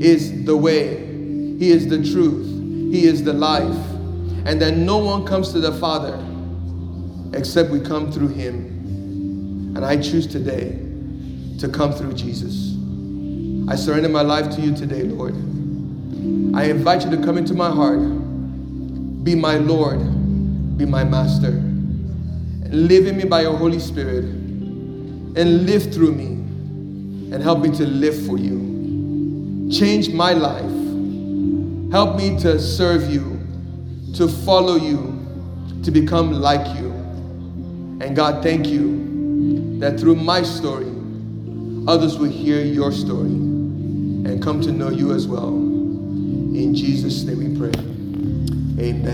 is 0.00 0.44
the 0.46 0.56
way, 0.56 0.96
He 1.58 1.70
is 1.70 1.88
the 1.88 1.98
truth, 1.98 2.46
He 2.90 3.04
is 3.04 3.22
the 3.22 3.34
life, 3.34 3.76
and 4.46 4.60
that 4.62 4.76
no 4.76 4.96
one 4.96 5.26
comes 5.26 5.52
to 5.52 5.60
the 5.60 5.72
Father 5.72 6.16
except 7.38 7.70
we 7.70 7.80
come 7.80 8.12
through 8.12 8.28
Him. 8.28 9.74
And 9.76 9.84
I 9.84 9.96
choose 9.96 10.26
today 10.26 10.78
to 11.60 11.68
come 11.68 11.92
through 11.92 12.14
Jesus. 12.14 12.74
I 13.70 13.76
surrender 13.76 14.08
my 14.08 14.22
life 14.22 14.50
to 14.56 14.60
you 14.60 14.74
today, 14.74 15.04
Lord. 15.04 15.34
I 16.54 16.64
invite 16.64 17.04
you 17.04 17.10
to 17.10 17.22
come 17.22 17.38
into 17.38 17.54
my 17.54 17.70
heart, 17.70 18.00
be 19.24 19.34
my 19.34 19.56
Lord, 19.56 20.00
be 20.76 20.84
my 20.84 21.04
Master, 21.04 21.50
live 22.70 23.06
in 23.06 23.16
me 23.16 23.24
by 23.24 23.42
your 23.42 23.56
Holy 23.56 23.78
Spirit, 23.78 24.24
and 24.24 25.66
live 25.66 25.92
through 25.92 26.12
me, 26.12 26.26
and 27.32 27.42
help 27.42 27.60
me 27.60 27.70
to 27.76 27.86
live 27.86 28.26
for 28.26 28.36
you. 28.38 29.68
Change 29.70 30.10
my 30.10 30.32
life. 30.32 30.64
Help 31.92 32.16
me 32.16 32.38
to 32.40 32.58
serve 32.58 33.10
you, 33.10 33.38
to 34.14 34.28
follow 34.28 34.76
you, 34.76 35.14
to 35.84 35.90
become 35.90 36.32
like 36.32 36.66
you. 36.78 36.87
And 38.00 38.14
God, 38.14 38.42
thank 38.42 38.66
you 38.66 39.78
that 39.80 39.98
through 39.98 40.16
my 40.16 40.42
story, 40.42 40.86
others 41.86 42.18
will 42.18 42.30
hear 42.30 42.64
your 42.64 42.92
story 42.92 43.26
and 43.26 44.42
come 44.42 44.60
to 44.60 44.72
know 44.72 44.90
you 44.90 45.12
as 45.12 45.26
well. 45.26 45.48
In 45.48 46.74
Jesus' 46.74 47.22
name 47.24 47.38
we 47.38 47.58
pray. 47.58 47.72
Amen. 48.84 49.08